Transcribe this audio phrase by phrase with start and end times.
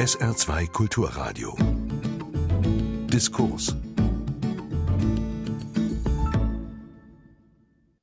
[0.00, 1.54] SR2 Kulturradio.
[3.12, 3.76] Diskurs.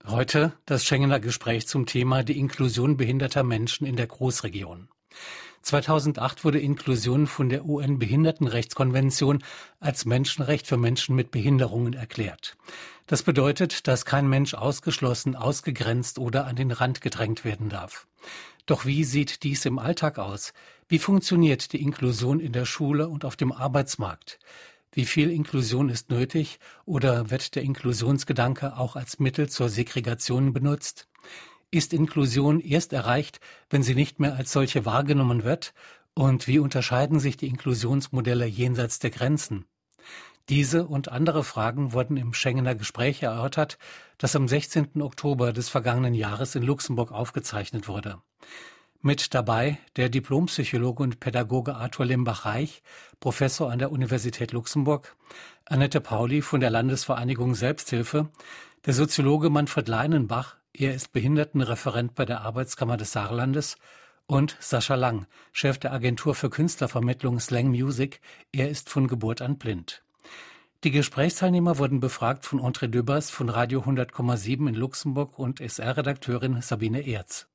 [0.05, 4.89] Heute das Schengener Gespräch zum Thema die Inklusion behinderter Menschen in der Großregion.
[5.63, 9.43] 2008 wurde Inklusion von der UN-Behindertenrechtskonvention
[9.79, 12.57] als Menschenrecht für Menschen mit Behinderungen erklärt.
[13.07, 18.05] Das bedeutet, dass kein Mensch ausgeschlossen, ausgegrenzt oder an den Rand gedrängt werden darf.
[18.68, 20.54] Doch wie sieht dies im Alltag aus?
[20.89, 24.39] Wie funktioniert die Inklusion in der Schule und auf dem Arbeitsmarkt?
[24.92, 31.07] Wie viel Inklusion ist nötig oder wird der Inklusionsgedanke auch als Mittel zur Segregation benutzt?
[31.71, 35.73] Ist Inklusion erst erreicht, wenn sie nicht mehr als solche wahrgenommen wird?
[36.14, 39.66] Und wie unterscheiden sich die Inklusionsmodelle jenseits der Grenzen?
[40.50, 43.78] Diese und andere Fragen wurden im Schengener Gespräch erörtert,
[44.17, 45.02] das am 16.
[45.02, 48.22] Oktober des vergangenen Jahres in Luxemburg aufgezeichnet wurde.
[49.02, 52.81] Mit dabei der Diplompsychologe und Pädagoge Arthur Limbach-Reich,
[53.20, 55.18] Professor an der Universität Luxemburg,
[55.66, 58.30] Annette Pauli von der Landesvereinigung Selbsthilfe,
[58.86, 63.78] der Soziologe Manfred Leinenbach, er ist Behindertenreferent bei der Arbeitskammer des Saarlandes,
[64.28, 69.58] und Sascha Lang, Chef der Agentur für Künstlervermittlung Slang Music, er ist von Geburt an
[69.58, 70.03] blind.
[70.83, 77.08] Die Gesprächsteilnehmer wurden befragt von Andre Döbers von Radio 100,7 in Luxemburg und SR-Redakteurin Sabine
[77.08, 77.47] Erz.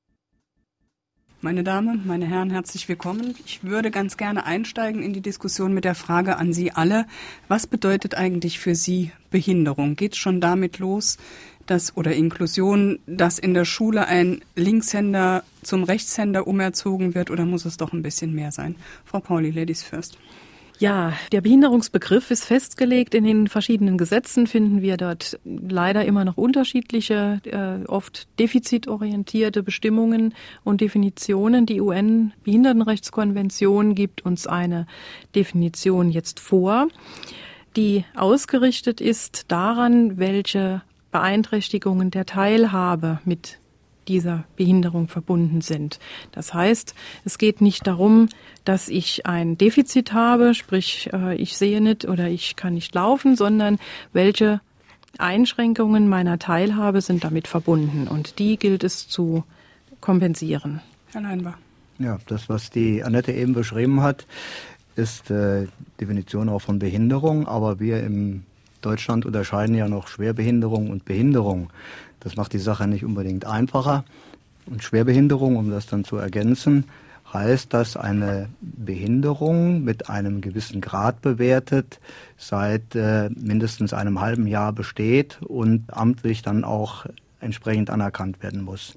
[1.41, 3.37] Meine Damen, meine Herren, herzlich willkommen.
[3.47, 7.07] Ich würde ganz gerne einsteigen in die Diskussion mit der Frage an Sie alle.
[7.47, 9.95] Was bedeutet eigentlich für Sie Behinderung?
[9.95, 11.17] Geht es schon damit los,
[11.67, 17.67] dass, oder Inklusion, dass in der Schule ein Linkshänder zum Rechtshänder umerzogen wird oder muss
[17.67, 18.75] es doch ein bisschen mehr sein?
[19.05, 20.19] Frau Pauli, Ladies first.
[20.83, 23.15] Ja, der Behinderungsbegriff ist festgelegt.
[23.15, 30.35] In den verschiedenen Gesetzen finden wir dort leider immer noch unterschiedliche, äh, oft defizitorientierte Bestimmungen
[30.65, 31.67] und Definitionen.
[31.67, 34.89] Die UN-Behindertenrechtskonvention gibt uns eine
[35.37, 36.89] Definition jetzt vor,
[37.77, 40.83] die ausgerichtet ist daran, welche
[41.13, 43.61] Beeinträchtigungen der Teilhabe mit
[44.13, 45.99] dieser Behinderung verbunden sind.
[46.33, 48.29] Das heißt, es geht nicht darum,
[48.67, 53.37] dass ich ein Defizit habe, sprich äh, ich sehe nicht oder ich kann nicht laufen,
[53.37, 53.79] sondern
[54.13, 54.61] welche
[55.17, 59.45] Einschränkungen meiner Teilhabe sind damit verbunden und die gilt es zu
[60.01, 60.83] kompensieren.
[61.13, 61.57] Herr Leinbach.
[61.99, 64.27] Ja, das, was die Annette eben beschrieben hat,
[64.95, 65.69] ist äh,
[66.01, 68.43] Definition auch von Behinderung, aber wir im
[68.83, 71.71] Deutschland unterscheiden ja noch Schwerbehinderung und Behinderung.
[72.23, 74.05] Das macht die Sache nicht unbedingt einfacher.
[74.67, 76.85] Und Schwerbehinderung, um das dann zu ergänzen,
[77.33, 81.99] heißt, dass eine Behinderung mit einem gewissen Grad bewertet
[82.37, 87.07] seit äh, mindestens einem halben Jahr besteht und amtlich dann auch
[87.41, 88.95] entsprechend anerkannt werden muss.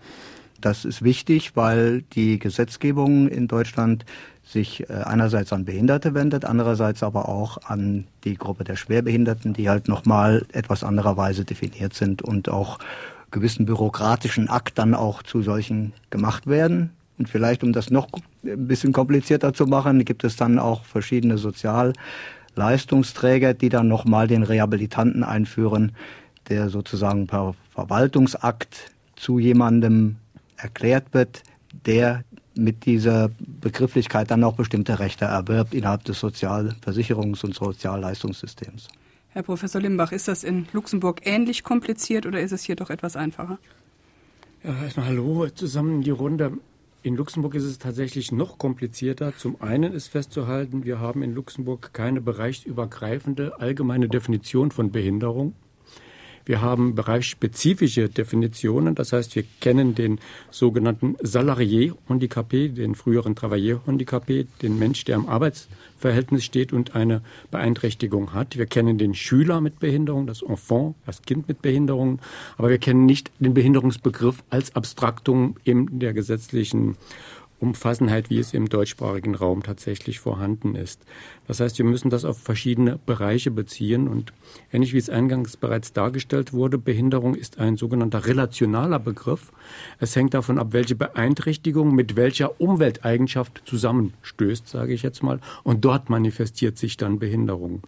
[0.61, 4.05] Das ist wichtig, weil die Gesetzgebung in Deutschland
[4.43, 9.69] sich äh, einerseits an Behinderte wendet, andererseits aber auch an die Gruppe der Schwerbehinderten, die
[9.69, 12.79] halt nochmal etwas andererweise definiert sind und auch
[13.35, 16.91] gewissen bürokratischen Akt dann auch zu solchen gemacht werden.
[17.17, 18.07] Und vielleicht, um das noch
[18.45, 24.43] ein bisschen komplizierter zu machen, gibt es dann auch verschiedene Sozialleistungsträger, die dann nochmal den
[24.43, 25.91] Rehabilitanten einführen,
[26.47, 30.15] der sozusagen per Verwaltungsakt zu jemandem
[30.55, 31.43] erklärt wird,
[31.85, 32.23] der
[32.55, 38.87] mit dieser Begrifflichkeit dann auch bestimmte Rechte erwirbt innerhalb des Sozialversicherungs- und Sozialleistungssystems.
[39.35, 43.17] Herr Professor Limbach, ist das in Luxemburg ähnlich kompliziert oder ist es hier doch etwas
[43.17, 43.59] einfacher?
[44.63, 46.53] Ja, erstmal hallo zusammen in die Runde.
[47.03, 49.35] In Luxemburg ist es tatsächlich noch komplizierter.
[49.35, 55.53] Zum einen ist festzuhalten, wir haben in Luxemburg keine bereichsübergreifende allgemeine Definition von Behinderung.
[56.45, 58.93] Wir haben bereichsspezifische Definitionen.
[58.93, 60.19] Das heißt, wir kennen den
[60.51, 67.21] sogenannten Salarié Handicapé, den früheren Travailleur Handicapé, den Mensch, der im Arbeitsverhältnis steht und eine
[67.49, 68.57] Beeinträchtigung hat.
[68.57, 72.19] Wir kennen den Schüler mit Behinderung, das Enfant, das Kind mit Behinderung.
[72.57, 76.95] Aber wir kennen nicht den Behinderungsbegriff als Abstraktum in der gesetzlichen
[77.59, 81.01] Umfassenheit, wie es im deutschsprachigen Raum tatsächlich vorhanden ist.
[81.47, 84.33] Das heißt, wir müssen das auf verschiedene Bereiche beziehen und
[84.73, 89.53] ähnlich wie es eingangs bereits dargestellt wurde, Behinderung ist ein sogenannter relationaler Begriff.
[89.99, 95.85] Es hängt davon ab, welche Beeinträchtigung mit welcher Umwelteigenschaft zusammenstößt, sage ich jetzt mal, und
[95.85, 97.83] dort manifestiert sich dann Behinderung.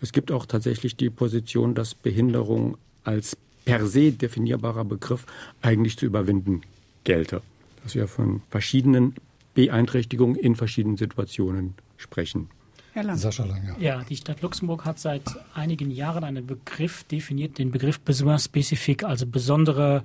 [0.00, 5.26] Es gibt auch tatsächlich die Position, dass Behinderung als per se definierbarer Begriff
[5.60, 6.62] eigentlich zu überwinden
[7.04, 7.42] gelte
[7.82, 9.14] dass wir von verschiedenen
[9.54, 12.48] Beeinträchtigungen in verschiedenen Situationen sprechen.
[12.92, 13.16] Herr Lang.
[13.16, 13.74] Sascha Lange.
[13.80, 15.22] Ja, die Stadt Luxemburg hat seit
[15.54, 20.04] einigen Jahren einen Begriff definiert, den Begriff spécifique, also besondere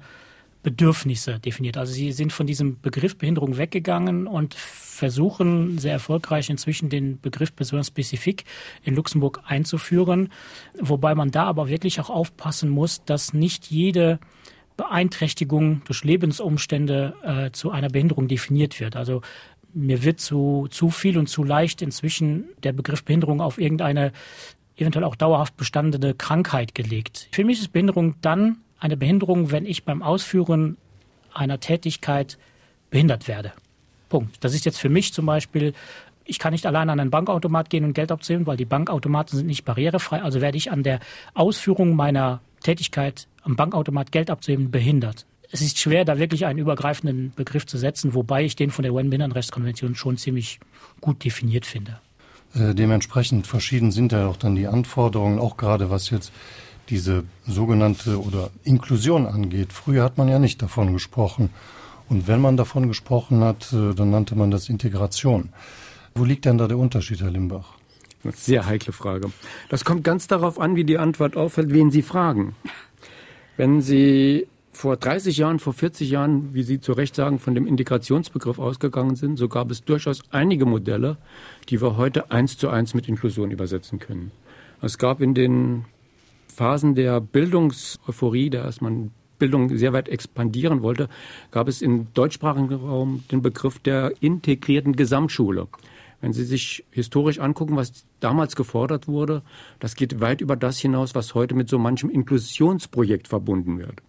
[0.64, 1.78] Bedürfnisse definiert.
[1.78, 7.52] Also sie sind von diesem Begriff Behinderung weggegangen und versuchen sehr erfolgreich inzwischen den Begriff
[7.84, 8.46] Spezifik
[8.84, 10.30] in Luxemburg einzuführen,
[10.80, 14.20] wobei man da aber wirklich auch aufpassen muss, dass nicht jede
[14.78, 18.96] Beeinträchtigung durch Lebensumstände äh, zu einer Behinderung definiert wird.
[18.96, 19.22] Also
[19.74, 24.12] mir wird zu, zu viel und zu leicht inzwischen der Begriff Behinderung auf irgendeine
[24.78, 27.28] eventuell auch dauerhaft bestandene Krankheit gelegt.
[27.32, 30.78] Für mich ist Behinderung dann eine Behinderung, wenn ich beim Ausführen
[31.34, 32.38] einer Tätigkeit
[32.92, 33.54] behindert werde.
[34.10, 34.38] Punkt.
[34.44, 35.74] Das ist jetzt für mich zum Beispiel,
[36.26, 39.48] ich kann nicht allein an einen Bankautomat gehen und Geld abzählen, weil die Bankautomaten sind
[39.48, 40.22] nicht barrierefrei.
[40.22, 41.00] Also werde ich an der
[41.34, 45.26] Ausführung meiner Tätigkeit am Bankautomat Geld abzuheben behindert.
[45.50, 48.94] Es ist schwer, da wirklich einen übergreifenden Begriff zu setzen, wobei ich den von der
[48.94, 50.60] UN-Behindertenrechtskonvention schon ziemlich
[51.00, 52.02] gut definiert finde.
[52.54, 56.34] Äh, dementsprechend verschieden sind ja auch dann die Anforderungen, auch gerade was jetzt
[56.90, 59.72] diese sogenannte oder Inklusion angeht.
[59.72, 61.52] Früher hat man ja nicht davon gesprochen.
[62.10, 65.54] Und wenn man davon gesprochen hat, äh, dann nannte man das Integration.
[66.16, 67.77] Wo liegt denn da der Unterschied, Herr Limbach?
[68.36, 69.32] Sehr heikle Frage.
[69.70, 72.56] Das kommt ganz darauf an, wie die Antwort auffällt, wen Sie fragen.
[73.56, 77.66] Wenn Sie vor 30 Jahren, vor 40 Jahren, wie Sie zu Recht sagen, von dem
[77.66, 81.18] Integrationsbegriff ausgegangen sind, so gab es durchaus einige Modelle,
[81.70, 84.32] die wir heute eins zu eins mit Inklusion übersetzen können.
[84.82, 85.86] Es gab in den
[86.48, 91.10] Phasen der Bildungseuphorie, da erst man Bildung sehr weit expandieren wollte,
[91.52, 95.68] gab es im deutschsprachigen Raum den Begriff der integrierten Gesamtschule.
[96.20, 99.44] Wenn Sie sich historisch angucken, was damals gefordert wurde,
[99.80, 104.02] das geht weit über das hinaus, was heute mit so manchem Inklusionsprojekt verbunden wird.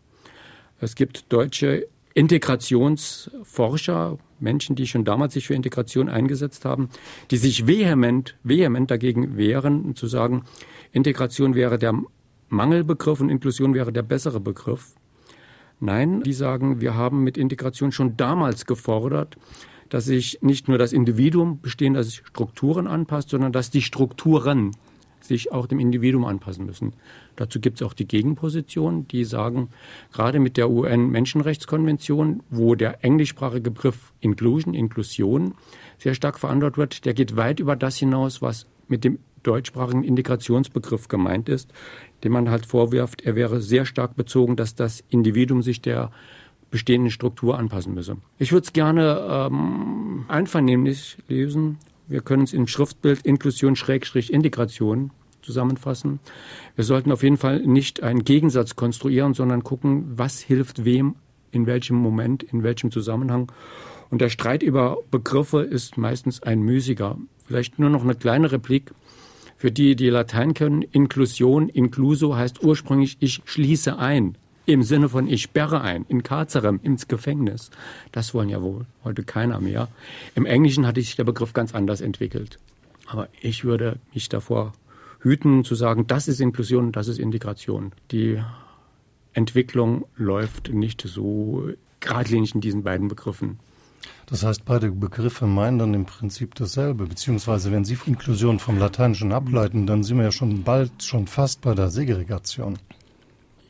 [0.80, 6.88] Es gibt deutsche Integrationsforscher, Menschen, die schon damals sich für Integration eingesetzt haben,
[7.30, 10.44] die sich vehement, vehement dagegen wehren, zu sagen,
[10.92, 11.92] Integration wäre der
[12.48, 14.94] Mangelbegriff und Inklusion wäre der bessere Begriff.
[15.80, 19.36] Nein, die sagen, wir haben mit Integration schon damals gefordert,
[19.88, 24.72] dass sich nicht nur das Individuum bestehender Strukturen anpasst, sondern dass die Strukturen
[25.20, 26.92] sich auch dem Individuum anpassen müssen.
[27.36, 29.68] Dazu gibt es auch die Gegenposition, die sagen,
[30.12, 35.54] gerade mit der UN-Menschenrechtskonvention, wo der englischsprachige Begriff Inclusion, Inklusion
[35.98, 41.08] sehr stark verantwortet wird, der geht weit über das hinaus, was mit dem deutschsprachigen Integrationsbegriff
[41.08, 41.72] gemeint ist,
[42.24, 46.10] dem man halt vorwirft, er wäre sehr stark bezogen, dass das Individuum sich der
[46.70, 48.16] bestehenden Struktur anpassen müsse.
[48.38, 51.78] Ich würde es gerne ähm, einvernehmlich lesen.
[52.06, 55.10] Wir können es in Schriftbild Inklusion Schrägstrich Integration
[55.42, 56.20] zusammenfassen.
[56.76, 61.16] Wir sollten auf jeden Fall nicht einen Gegensatz konstruieren, sondern gucken, was hilft wem,
[61.50, 63.50] in welchem Moment, in welchem Zusammenhang.
[64.10, 67.18] Und der Streit über Begriffe ist meistens ein müßiger.
[67.46, 68.92] Vielleicht nur noch eine kleine Replik.
[69.56, 74.36] Für die, die Latein können, Inklusion, incluso heißt ursprünglich, ich schließe ein.
[74.68, 77.70] Im Sinne von, ich sperre ein, in Carcerem, ins Gefängnis.
[78.12, 79.88] Das wollen ja wohl heute keiner mehr.
[80.34, 82.58] Im Englischen hatte sich der Begriff ganz anders entwickelt.
[83.06, 84.74] Aber ich würde mich davor
[85.20, 87.92] hüten zu sagen, das ist Inklusion, das ist Integration.
[88.10, 88.42] Die
[89.32, 91.70] Entwicklung läuft nicht so
[92.00, 93.58] geradlinig in diesen beiden Begriffen.
[94.26, 99.32] Das heißt, beide Begriffe meinen dann im Prinzip dasselbe, beziehungsweise wenn Sie Inklusion vom Lateinischen
[99.32, 102.78] ableiten, dann sind wir ja schon bald schon fast bei der Segregation.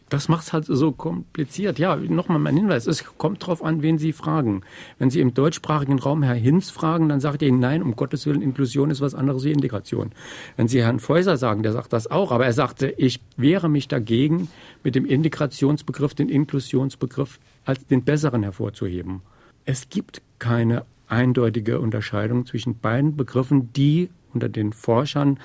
[0.09, 1.79] Das macht es halt so kompliziert.
[1.79, 2.87] Ja, nochmal mein Hinweis.
[2.87, 4.63] Es kommt darauf an, wen Sie fragen.
[4.99, 8.25] Wenn Sie im deutschsprachigen Raum Herr Hinz fragen, dann sagt er Ihnen, nein, um Gottes
[8.27, 10.13] Willen, Inklusion ist was anderes wie Integration.
[10.57, 12.33] Wenn Sie Herrn Feuser sagen, der sagt das auch.
[12.33, 14.49] Aber er sagte, ich wehre mich dagegen,
[14.83, 19.21] mit dem Integrationsbegriff den Inklusionsbegriff als den besseren hervorzuheben.
[19.67, 25.39] Es gibt keine eindeutige Unterscheidung zwischen beiden Begriffen, die unter den Forschern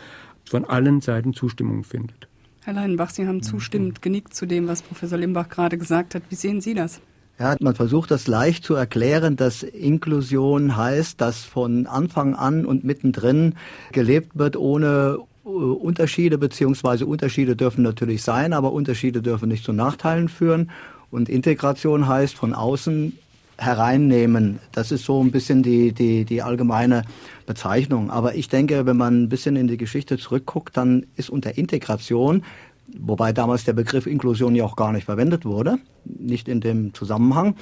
[0.46, 2.28] von allen Seiten Zustimmung findet.
[2.66, 6.24] Herr Leinbach, Sie haben zustimmend genickt zu dem, was Professor Limbach gerade gesagt hat.
[6.30, 7.02] Wie sehen Sie das?
[7.40, 12.84] Ja, man versucht das leicht zu erklären, dass Inklusion heißt, dass von Anfang an und
[12.84, 13.56] mittendrin
[13.92, 19.74] gelebt wird ohne äh, Unterschiede, beziehungsweise Unterschiede dürfen natürlich sein, aber Unterschiede dürfen nicht zu
[19.74, 20.70] Nachteilen führen.
[21.10, 23.18] Und Integration heißt von außen
[23.58, 24.60] hereinnehmen.
[24.72, 27.04] Das ist so ein bisschen die, die, die allgemeine
[27.46, 28.10] Bezeichnung.
[28.10, 32.44] Aber ich denke, wenn man ein bisschen in die Geschichte zurückguckt, dann ist unter Integration,
[32.98, 37.56] wobei damals der Begriff Inklusion ja auch gar nicht verwendet wurde, nicht in dem Zusammenhang,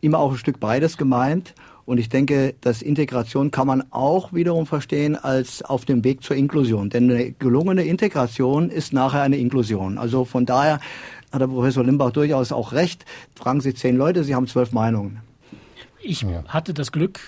[0.00, 1.54] immer auch ein Stück beides gemeint.
[1.86, 6.34] Und ich denke, dass Integration kann man auch wiederum verstehen als auf dem Weg zur
[6.34, 6.88] Inklusion.
[6.88, 9.98] Denn eine gelungene Integration ist nachher eine Inklusion.
[9.98, 10.80] Also von daher
[11.34, 13.04] hat der Professor Limbach durchaus auch recht.
[13.34, 15.20] Fragen Sie zehn Leute, Sie haben zwölf Meinungen.
[16.00, 16.44] Ich ja.
[16.46, 17.20] hatte das Glück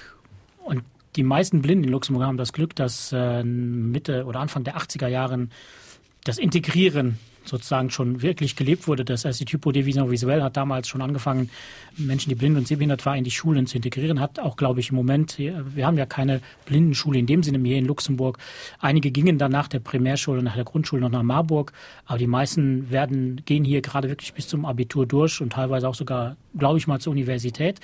[0.65, 0.83] und
[1.17, 5.09] die meisten Blinden in Luxemburg haben das Glück, dass äh, Mitte oder Anfang der 80er
[5.09, 5.51] Jahren
[6.25, 9.05] das Integrieren sozusagen schon wirklich gelebt wurde.
[9.05, 11.51] Das heißt, die Typo Division Visuell hat damals schon angefangen,
[11.97, 14.21] Menschen, die blind und sehbehindert waren, in die Schulen zu integrieren.
[14.21, 17.79] Hat auch, glaube ich, im Moment, wir haben ja keine Blindenschule in dem Sinne hier
[17.79, 18.39] in Luxemburg.
[18.81, 21.73] Einige gingen dann nach der Primärschule, nach der Grundschule noch nach Marburg,
[22.05, 25.95] aber die meisten werden, gehen hier gerade wirklich bis zum Abitur durch und teilweise auch
[25.95, 27.81] sogar, glaube ich mal, zur Universität.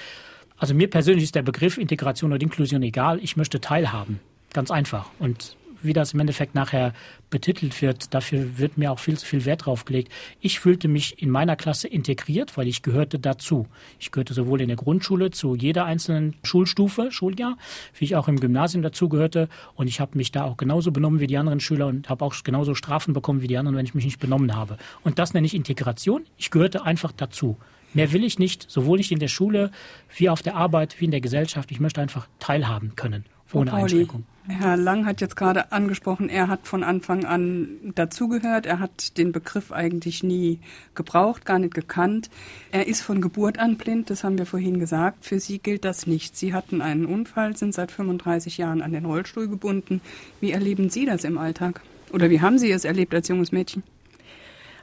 [0.58, 3.18] Also mir persönlich ist der Begriff Integration und Inklusion egal.
[3.20, 4.20] Ich möchte teilhaben.
[4.52, 5.08] Ganz einfach.
[5.18, 6.92] Und wie das im Endeffekt nachher
[7.30, 10.12] betitelt wird, dafür wird mir auch viel zu viel Wert drauf gelegt.
[10.40, 13.66] Ich fühlte mich in meiner Klasse integriert, weil ich gehörte dazu.
[13.98, 17.56] Ich gehörte sowohl in der Grundschule zu jeder einzelnen Schulstufe, Schuljahr,
[17.98, 19.48] wie ich auch im Gymnasium dazu gehörte.
[19.74, 22.34] Und ich habe mich da auch genauso benommen wie die anderen Schüler und habe auch
[22.44, 24.76] genauso Strafen bekommen wie die anderen, wenn ich mich nicht benommen habe.
[25.02, 26.24] Und das nenne ich Integration.
[26.36, 27.56] Ich gehörte einfach dazu.
[27.94, 29.70] Mehr will ich nicht, sowohl nicht in der Schule,
[30.16, 31.70] wie auf der Arbeit, wie in der Gesellschaft.
[31.70, 33.24] Ich möchte einfach teilhaben können,
[33.54, 34.24] ohne Pauli, Einschränkung.
[34.48, 38.66] Herr Lang hat jetzt gerade angesprochen, er hat von Anfang an dazugehört.
[38.66, 40.58] Er hat den Begriff eigentlich nie
[40.94, 42.28] gebraucht, gar nicht gekannt.
[42.72, 45.24] Er ist von Geburt an blind, das haben wir vorhin gesagt.
[45.24, 46.36] Für Sie gilt das nicht.
[46.36, 50.00] Sie hatten einen Unfall, sind seit 35 Jahren an den Rollstuhl gebunden.
[50.40, 51.80] Wie erleben Sie das im Alltag?
[52.12, 53.84] Oder wie haben Sie es erlebt als junges Mädchen?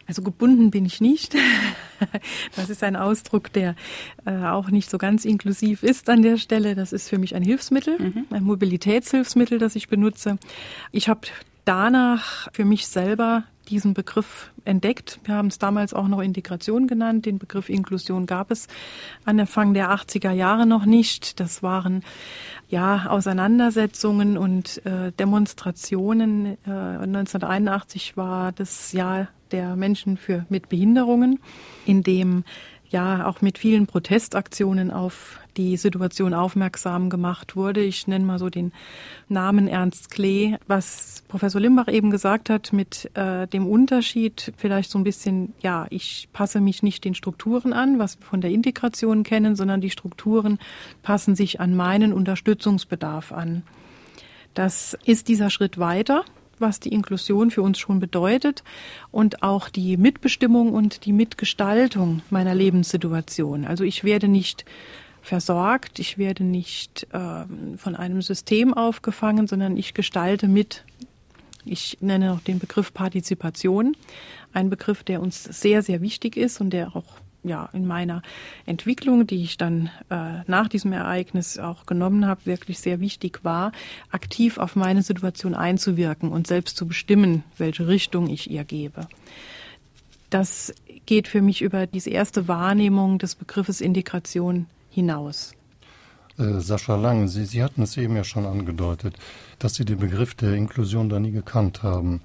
[0.10, 1.36] Also gebunden bin ich nicht.
[2.56, 3.76] Das ist ein Ausdruck, der
[4.26, 6.74] äh, auch nicht so ganz inklusiv ist an der Stelle.
[6.74, 8.26] Das ist für mich ein Hilfsmittel, mhm.
[8.30, 10.38] ein Mobilitätshilfsmittel, das ich benutze.
[10.94, 11.28] Ich habe
[11.66, 15.20] danach für mich selber diesen Begriff entdeckt.
[15.26, 17.26] Wir haben es damals auch noch Integration genannt.
[17.26, 18.70] Den Begriff Inklusion gab es
[19.26, 21.42] Anfang der 80er Jahre noch nicht.
[21.42, 22.04] Das waren
[22.70, 26.58] ja Auseinandersetzungen und äh, Demonstrationen.
[26.66, 31.40] Äh, 1981 war das Jahr der Menschen für, mit Behinderungen,
[31.86, 32.44] in dem
[32.90, 37.82] ja auch mit vielen Protestaktionen auf die Situation aufmerksam gemacht wurde.
[37.82, 38.72] Ich nenne mal so den
[39.28, 44.98] Namen Ernst Klee, was Professor Limbach eben gesagt hat, mit äh, dem Unterschied vielleicht so
[44.98, 49.24] ein bisschen, ja, ich passe mich nicht den Strukturen an, was wir von der Integration
[49.24, 50.58] kennen, sondern die Strukturen
[51.04, 53.64] passen sich an meinen Unterstützungsbedarf an.
[54.54, 56.24] Das ist dieser Schritt weiter
[56.62, 58.64] was die Inklusion für uns schon bedeutet
[59.12, 63.66] und auch die Mitbestimmung und die Mitgestaltung meiner Lebenssituation.
[63.66, 64.66] Also ich werde nicht
[65.22, 67.46] versorgt, ich werde nicht äh,
[67.78, 70.84] von einem System aufgefangen, sondern ich gestalte mit.
[71.66, 73.96] Ich nenne noch den Begriff Partizipation,
[74.54, 78.22] ein Begriff, der uns sehr, sehr wichtig ist und der auch ja, in meiner
[78.66, 83.72] Entwicklung, die ich dann äh, nach diesem Ereignis auch genommen habe, wirklich sehr wichtig war,
[84.12, 89.08] aktiv auf meine Situation einzuwirken und selbst zu bestimmen, welche Richtung ich ihr gebe.
[90.30, 90.74] Das
[91.06, 95.54] geht für mich über diese erste Wahrnehmung des Begriffes Integration hinaus.
[96.38, 99.18] Äh, Sascha Lang, Sie, Sie hatten es eben ja schon angedeutet,
[99.60, 102.22] dass Sie den Begriff der Inklusion da nie gekannt haben,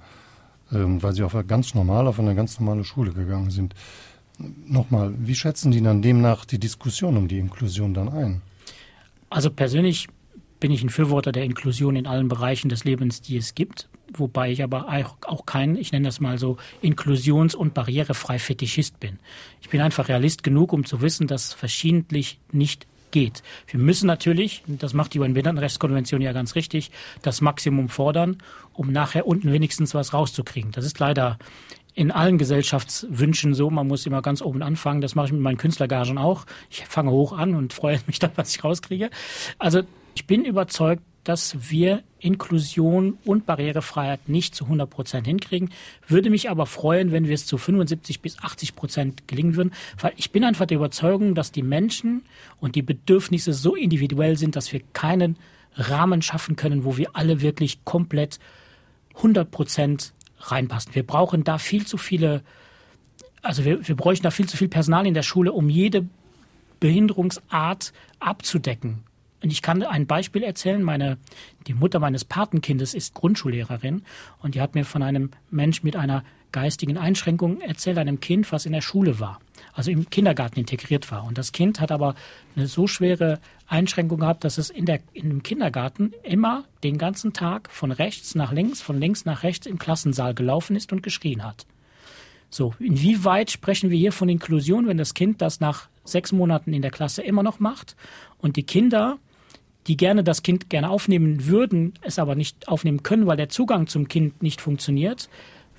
[0.71, 3.73] ähm, weil Sie auf eine ganz normal auf eine ganz normale Schule gegangen sind.
[4.39, 8.41] Nochmal, wie schätzen die dann demnach die Diskussion um die Inklusion dann ein?
[9.29, 10.07] Also persönlich
[10.59, 13.89] bin ich ein Fürworter der Inklusion in allen Bereichen des Lebens, die es gibt.
[14.13, 14.87] Wobei ich aber
[15.27, 19.19] auch kein, ich nenne das mal so, inklusions- und barrierefrei Fetischist bin.
[19.61, 23.43] Ich bin einfach Realist genug, um zu wissen, dass verschiedentlich nicht geht.
[23.67, 28.37] Wir müssen natürlich, das macht die UN-Behindertenrechtskonvention ja ganz richtig, das Maximum fordern,
[28.73, 30.71] um nachher unten wenigstens was rauszukriegen.
[30.71, 31.39] Das ist leider
[31.95, 33.69] in allen Gesellschaftswünschen so.
[33.69, 35.01] Man muss immer ganz oben anfangen.
[35.01, 36.45] Das mache ich mit meinen Künstlergagen auch.
[36.69, 39.09] Ich fange hoch an und freue mich dann, was ich rauskriege.
[39.57, 39.81] Also
[40.13, 45.71] ich bin überzeugt, dass wir Inklusion und Barrierefreiheit nicht zu 100 Prozent hinkriegen.
[46.07, 50.13] Würde mich aber freuen, wenn wir es zu 75 bis 80 Prozent gelingen würden, weil
[50.17, 52.23] ich bin einfach der Überzeugung, dass die Menschen
[52.59, 55.37] und die Bedürfnisse so individuell sind, dass wir keinen
[55.75, 58.39] Rahmen schaffen können, wo wir alle wirklich komplett
[59.15, 60.13] 100 Prozent
[60.51, 60.95] reinpassen.
[60.95, 62.43] Wir brauchen da viel zu viele,
[63.41, 66.05] also wir, wir bräuchten da viel zu viel Personal in der Schule, um jede
[66.79, 69.03] Behinderungsart abzudecken.
[69.43, 70.81] Und ich kann ein Beispiel erzählen.
[70.81, 71.17] Meine,
[71.67, 74.03] die Mutter meines Patenkindes ist Grundschullehrerin
[74.41, 76.23] und die hat mir von einem Mensch mit einer
[76.55, 79.41] geistigen Einschränkung erzählt, einem Kind, was in der Schule war,
[79.73, 81.25] also im Kindergarten integriert war.
[81.25, 82.15] Und das Kind hat aber
[82.55, 87.33] eine so schwere Einschränkung gehabt, dass es in der, in dem Kindergarten immer den ganzen
[87.33, 91.43] Tag von rechts nach links, von links nach rechts im Klassensaal gelaufen ist und geschrien
[91.43, 91.65] hat.
[92.49, 96.81] So, inwieweit sprechen wir hier von Inklusion, wenn das Kind das nach sechs Monaten in
[96.81, 97.95] der Klasse immer noch macht.
[98.37, 99.19] Und die Kinder,
[99.87, 103.87] die gerne das Kind gerne aufnehmen würden, es aber nicht aufnehmen können, weil der Zugang
[103.87, 105.29] zum Kind nicht funktioniert,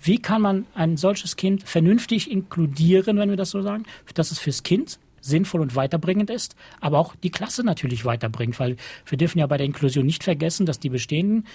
[0.03, 4.39] wie kann man ein solches Kind vernünftig inkludieren, wenn wir das so sagen, dass es
[4.39, 9.39] fürs Kind sinnvoll und weiterbringend ist, aber auch die Klasse natürlich weiterbringt, weil wir dürfen
[9.39, 11.47] ja bei der Inklusion nicht vergessen, dass die bestehenden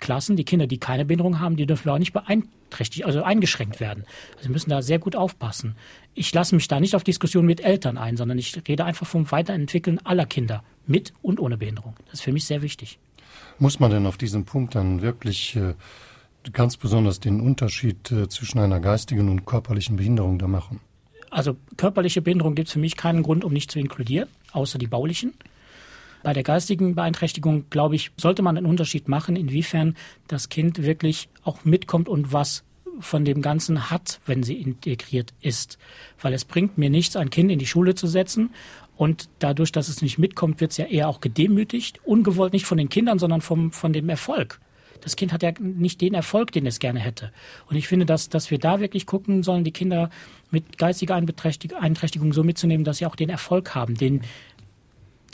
[0.00, 4.04] Klassen, die Kinder, die keine Behinderung haben, die dürfen auch nicht beeinträchtigt, also eingeschränkt werden.
[4.36, 5.76] Also wir müssen da sehr gut aufpassen.
[6.14, 9.30] Ich lasse mich da nicht auf Diskussionen mit Eltern ein, sondern ich rede einfach vom
[9.30, 11.94] Weiterentwickeln aller Kinder mit und ohne Behinderung.
[12.06, 12.98] Das ist für mich sehr wichtig.
[13.58, 15.74] Muss man denn auf diesem Punkt dann wirklich äh,
[16.52, 20.80] ganz besonders den Unterschied äh, zwischen einer geistigen und körperlichen Behinderung da machen?
[21.30, 24.88] Also körperliche Behinderung gibt es für mich keinen Grund, um nicht zu inkludieren, außer die
[24.88, 25.34] baulichen.
[26.22, 29.96] Bei der geistigen Beeinträchtigung, glaube ich, sollte man einen Unterschied machen, inwiefern
[30.28, 32.64] das Kind wirklich auch mitkommt und was
[33.00, 35.78] von dem Ganzen hat, wenn sie integriert ist.
[36.20, 38.50] Weil es bringt mir nichts, ein Kind in die Schule zu setzen
[38.96, 42.76] und dadurch, dass es nicht mitkommt, wird es ja eher auch gedemütigt, ungewollt nicht von
[42.76, 44.60] den Kindern, sondern vom, von dem Erfolg.
[45.00, 47.32] Das Kind hat ja nicht den Erfolg, den es gerne hätte.
[47.70, 50.10] Und ich finde, dass, dass wir da wirklich gucken sollen, die Kinder
[50.50, 54.20] mit geistiger Beeinträchtigung so mitzunehmen, dass sie auch den Erfolg haben, den,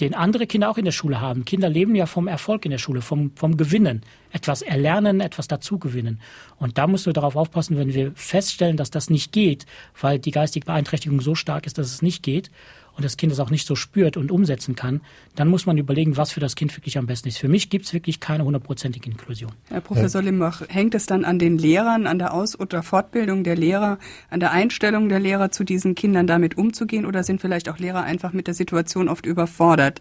[0.00, 1.44] den andere Kinder auch in der Schule haben.
[1.44, 4.02] Kinder leben ja vom Erfolg in der Schule, vom, vom Gewinnen.
[4.30, 6.20] Etwas erlernen, etwas dazugewinnen.
[6.58, 9.66] Und da müssen wir darauf aufpassen, wenn wir feststellen, dass das nicht geht,
[10.00, 12.50] weil die geistige Beeinträchtigung so stark ist, dass es nicht geht
[12.96, 15.00] und das Kind es auch nicht so spürt und umsetzen kann,
[15.34, 17.38] dann muss man überlegen, was für das Kind wirklich am besten ist.
[17.38, 19.52] Für mich gibt es wirklich keine hundertprozentige Inklusion.
[19.68, 23.56] Herr Professor Limbach, hängt es dann an den Lehrern, an der Aus- oder Fortbildung der
[23.56, 23.98] Lehrer,
[24.30, 28.02] an der Einstellung der Lehrer zu diesen Kindern damit umzugehen oder sind vielleicht auch Lehrer
[28.02, 30.00] einfach mit der Situation oft überfordert?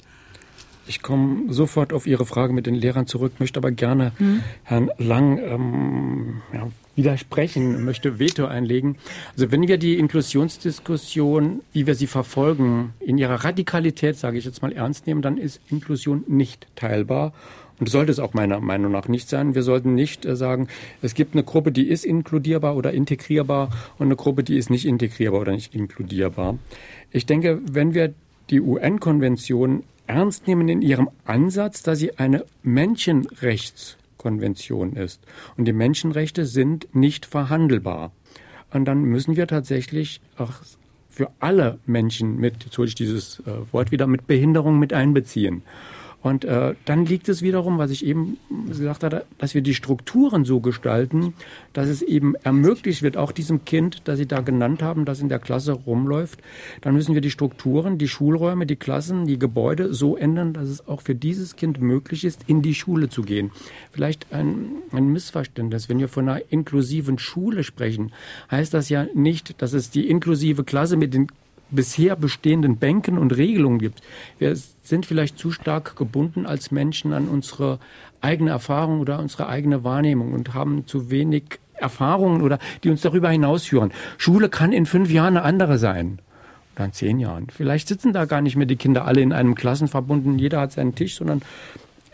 [0.87, 4.43] Ich komme sofort auf Ihre Frage mit den Lehrern zurück, möchte aber gerne hm.
[4.63, 8.97] Herrn Lang ähm, ja, widersprechen, möchte Veto einlegen.
[9.33, 14.61] Also wenn wir die Inklusionsdiskussion, wie wir sie verfolgen, in ihrer Radikalität, sage ich jetzt
[14.61, 17.33] mal ernst nehmen, dann ist Inklusion nicht teilbar.
[17.77, 19.53] Und sollte es auch meiner Meinung nach nicht sein.
[19.53, 20.69] Wir sollten nicht äh, sagen,
[21.01, 24.85] es gibt eine Gruppe, die ist inkludierbar oder integrierbar und eine Gruppe, die ist nicht
[24.85, 26.57] integrierbar oder nicht inkludierbar.
[27.11, 28.13] Ich denke, wenn wir
[28.49, 32.45] die UN-Konvention ernst nehmen in ihrem Ansatz, dass sie eine
[34.15, 35.22] Menschenrechtskonvention ist.
[35.57, 38.12] Und die Menschenrechte sind nicht verhandelbar.
[38.74, 40.53] Und dann müssen wir tatsächlich auch
[41.07, 45.63] für alle Menschen mit, jetzt hole ich dieses äh, Wort wieder, mit Behinderung mit einbeziehen.
[46.22, 50.43] Und äh, dann liegt es wiederum, was ich eben gesagt hatte, dass wir die Strukturen
[50.43, 51.34] so gestalten,
[51.74, 55.30] dass es eben ermöglicht wird, auch diesem Kind, das Sie da genannt haben, das in
[55.30, 56.41] der Klasse rumläuft,
[56.82, 60.88] dann müssen wir die Strukturen, die Schulräume, die Klassen, die Gebäude so ändern, dass es
[60.88, 63.51] auch für dieses Kind möglich ist, in die Schule zu gehen.
[63.91, 65.89] Vielleicht ein, ein Missverständnis.
[65.89, 68.12] Wenn wir von einer inklusiven Schule sprechen,
[68.49, 71.28] heißt das ja nicht, dass es die inklusive Klasse mit den
[71.75, 74.01] bisher bestehenden Bänken und Regelungen gibt.
[74.39, 77.79] Wir sind vielleicht zu stark gebunden als Menschen an unsere
[78.21, 83.29] eigene Erfahrung oder unsere eigene Wahrnehmung und haben zu wenig Erfahrungen oder die uns darüber
[83.29, 83.91] hinausführen.
[84.17, 86.19] Schule kann in fünf Jahren eine andere sein.
[86.75, 87.47] Oder in zehn Jahren.
[87.49, 90.71] Vielleicht sitzen da gar nicht mehr die Kinder alle in einem Klassenverbund und jeder hat
[90.73, 91.41] seinen Tisch, sondern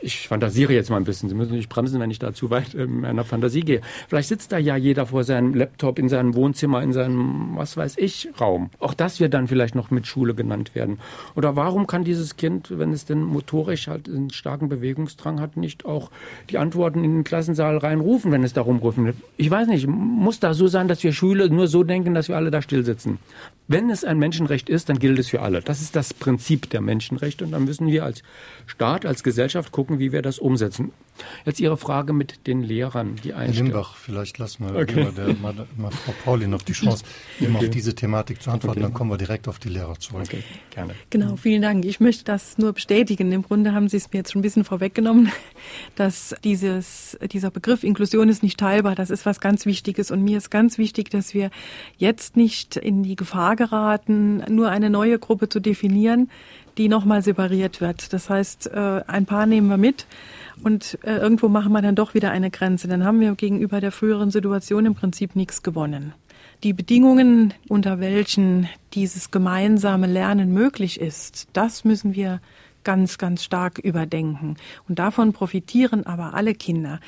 [0.02, 1.30] ich fantasiere jetzt mal ein bisschen.
[1.30, 3.82] Sie müssen nicht bremsen, wenn ich da zu weit in meiner Fantasie gehe.
[4.08, 7.98] Vielleicht sitzt da ja jeder vor seinem Laptop in seinem Wohnzimmer, in seinem, was weiß
[7.98, 8.70] ich, Raum.
[8.80, 11.00] Auch das wird dann vielleicht noch mit Schule genannt werden.
[11.36, 15.86] Oder warum kann dieses Kind, wenn es denn motorisch halt einen starken Bewegungsdrang hat, nicht
[15.86, 16.12] auch
[16.50, 19.18] die Antworten in den Klassensaal reinrufen, wenn es darum rufen wird?
[19.38, 22.36] Ich weiß nicht, muss da so sein, dass wir Schüler nur so denken, dass wir
[22.36, 23.20] alle da still sitzen?
[23.68, 25.62] Wenn es ein Menschenrecht ist, dann gilt es für alle.
[25.62, 28.22] Das ist das Prinzip der Menschenrechte und dann müssen wir als
[28.66, 30.92] Staat, als Gesellschaft gucken, wie wir das umsetzen.
[31.46, 35.10] Jetzt Ihre Frage mit den Lehrern, die Herr Limbach, vielleicht lassen wir okay.
[35.16, 37.04] der, mal, mal, Frau Pauli noch die Chance,
[37.42, 37.66] eben okay.
[37.66, 38.80] auf diese Thematik zu antworten.
[38.80, 38.88] Okay.
[38.88, 40.24] Dann kommen wir direkt auf die Lehrer zurück.
[40.26, 40.44] Okay.
[40.72, 40.96] Gerne.
[41.10, 41.86] Genau, vielen Dank.
[41.86, 43.32] Ich möchte das nur bestätigen.
[43.32, 45.32] Im Grunde haben Sie es mir jetzt schon ein bisschen vorweggenommen,
[45.96, 48.96] dass dieses, dieser Begriff Inklusion ist nicht teilbar.
[48.96, 50.12] Das ist was ganz Wichtiges.
[50.12, 51.52] Und mir ist ganz wichtig, dass wir
[51.98, 56.30] jetzt nicht in die Gefahr geraten, nur eine neue Gruppe zu definieren,
[56.78, 58.14] die nochmal separiert wird.
[58.14, 60.06] Das heißt, äh, ein paar nehmen wir mit
[60.64, 62.88] und äh, irgendwo machen wir dann doch wieder eine Grenze.
[62.88, 66.14] Dann haben wir gegenüber der früheren Situation im Prinzip nichts gewonnen.
[66.64, 72.40] Die Bedingungen, unter welchen dieses gemeinsame Lernen möglich ist, das müssen wir
[72.84, 74.58] ganz, ganz stark überdenken.
[74.88, 77.00] Und davon profitieren aber alle Kinder.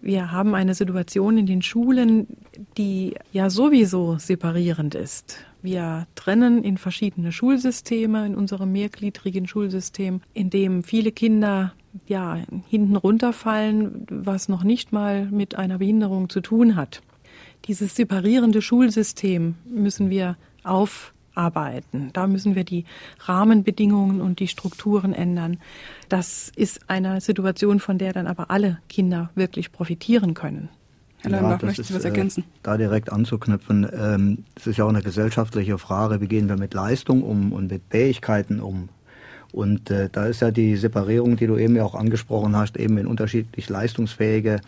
[0.00, 2.28] Wir haben eine Situation in den Schulen,
[2.76, 5.38] die ja sowieso separierend ist.
[5.60, 11.74] Wir trennen in verschiedene Schulsysteme, in unserem mehrgliedrigen Schulsystem, in dem viele Kinder
[12.06, 17.02] ja hinten runterfallen, was noch nicht mal mit einer Behinderung zu tun hat.
[17.64, 22.10] Dieses separierende Schulsystem müssen wir aufarbeiten.
[22.12, 22.84] Da müssen wir die
[23.20, 25.58] Rahmenbedingungen und die Strukturen ändern.
[26.08, 30.68] Das ist eine Situation, von der dann aber alle Kinder wirklich profitieren können.
[31.20, 32.42] Herr Leinbach, ja, möchten Sie was äh, ergänzen?
[32.42, 36.56] Äh, da direkt anzuknüpfen, ähm, es ist ja auch eine gesellschaftliche Frage, wie gehen wir
[36.56, 38.88] mit Leistung um und mit Fähigkeiten um.
[39.52, 42.98] Und äh, da ist ja die Separierung, die du eben ja auch angesprochen hast, eben
[42.98, 44.60] in unterschiedlich leistungsfähige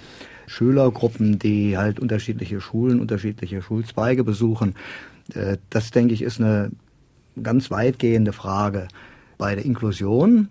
[0.46, 4.74] Schülergruppen, die halt unterschiedliche Schulen, unterschiedliche Schulzweige besuchen.
[5.34, 6.70] Äh, das, denke ich, ist eine
[7.42, 8.88] ganz weitgehende Frage.
[9.38, 10.48] Bei der Inklusion,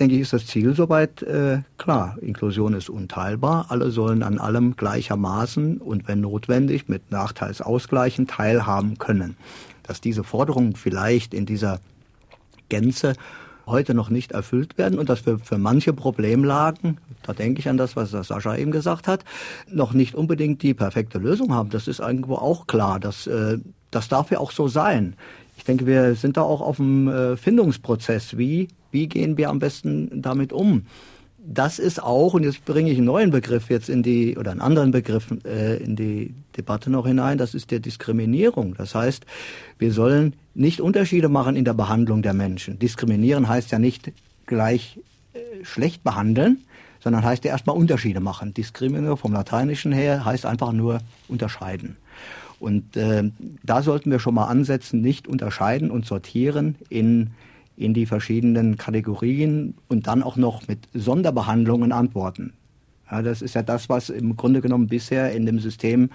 [0.00, 2.16] denke ich, ist das Ziel soweit äh, klar.
[2.20, 3.66] Inklusion ist unteilbar.
[3.68, 9.36] Alle sollen an allem gleichermaßen und wenn notwendig mit Nachteilsausgleichen teilhaben können.
[9.82, 11.80] Dass diese Forderungen vielleicht in dieser
[12.68, 13.14] Gänze
[13.66, 17.76] heute noch nicht erfüllt werden und dass wir für manche Problemlagen, da denke ich an
[17.76, 19.24] das, was Sascha eben gesagt hat,
[19.68, 21.70] noch nicht unbedingt die perfekte Lösung haben.
[21.70, 23.00] Das ist irgendwo auch klar.
[23.00, 23.58] Das, äh,
[23.90, 25.16] das darf ja auch so sein.
[25.56, 28.36] Ich denke, wir sind da auch auf dem äh, Findungsprozess.
[28.36, 30.82] Wie, wie gehen wir am besten damit um?
[31.46, 34.60] das ist auch, und jetzt bringe ich einen neuen Begriff jetzt in die, oder einen
[34.60, 38.74] anderen Begriff äh, in die Debatte noch hinein, das ist der Diskriminierung.
[38.74, 39.24] Das heißt,
[39.78, 42.78] wir sollen nicht Unterschiede machen in der Behandlung der Menschen.
[42.78, 44.12] Diskriminieren heißt ja nicht
[44.46, 44.98] gleich
[45.34, 46.58] äh, schlecht behandeln,
[46.98, 48.52] sondern heißt ja erstmal Unterschiede machen.
[48.52, 51.96] Diskriminieren vom Lateinischen her heißt einfach nur unterscheiden.
[52.58, 53.30] Und äh,
[53.62, 57.30] da sollten wir schon mal ansetzen, nicht unterscheiden und sortieren in
[57.76, 62.54] in die verschiedenen Kategorien und dann auch noch mit Sonderbehandlungen antworten.
[63.10, 66.10] Ja, das ist ja das, was im Grunde genommen bisher in dem System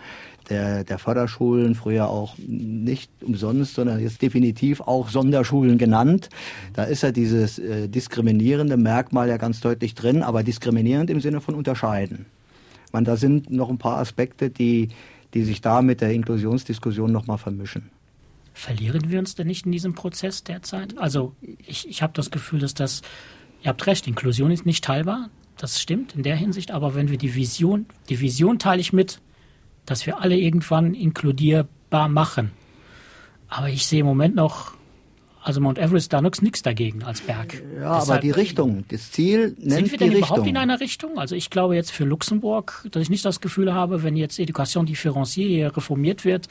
[0.50, 6.30] der, der Förderschulen, früher auch nicht umsonst, sondern jetzt definitiv auch Sonderschulen genannt.
[6.74, 11.40] Da ist ja dieses äh, diskriminierende Merkmal ja ganz deutlich drin, aber diskriminierend im Sinne
[11.40, 12.26] von unterscheiden.
[12.92, 14.90] Man, da sind noch ein paar Aspekte, die,
[15.34, 17.90] die sich da mit der Inklusionsdiskussion nochmal vermischen.
[18.54, 20.98] Verlieren wir uns denn nicht in diesem Prozess derzeit?
[20.98, 21.34] Also
[21.66, 23.02] ich, ich habe das Gefühl, dass das,
[23.64, 27.18] ihr habt recht, Inklusion ist nicht teilbar, das stimmt in der Hinsicht, aber wenn wir
[27.18, 29.22] die Vision, die Vision teile ich mit,
[29.86, 32.52] dass wir alle irgendwann inkludierbar machen.
[33.48, 34.74] Aber ich sehe im Moment noch
[35.44, 37.54] also Mount Everest, da nutzt nichts dagegen als Berg.
[37.76, 40.48] Ja, Deshalb, aber die Richtung, das Ziel nennt Sind wir denn überhaupt Richtung.
[40.48, 41.18] in einer Richtung?
[41.18, 44.86] Also ich glaube jetzt für Luxemburg, dass ich nicht das Gefühl habe, wenn jetzt Education
[44.86, 46.48] differenciée reformiert wird,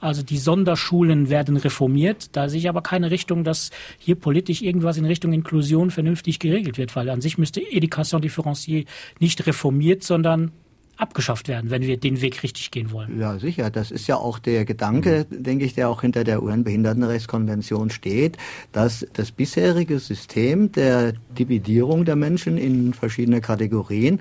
[0.00, 4.96] also die Sonderschulen werden reformiert, da sehe ich aber keine Richtung, dass hier politisch irgendwas
[4.96, 8.86] in Richtung Inklusion vernünftig geregelt wird, weil an sich müsste Education differenciée
[9.20, 10.52] nicht reformiert, sondern
[10.96, 13.18] abgeschafft werden, wenn wir den Weg richtig gehen wollen.
[13.18, 13.70] Ja, sicher.
[13.70, 15.42] Das ist ja auch der Gedanke, mhm.
[15.42, 18.36] denke ich, der auch hinter der UN-Behindertenrechtskonvention steht,
[18.72, 24.20] dass das bisherige System der Dividierung der Menschen in verschiedene Kategorien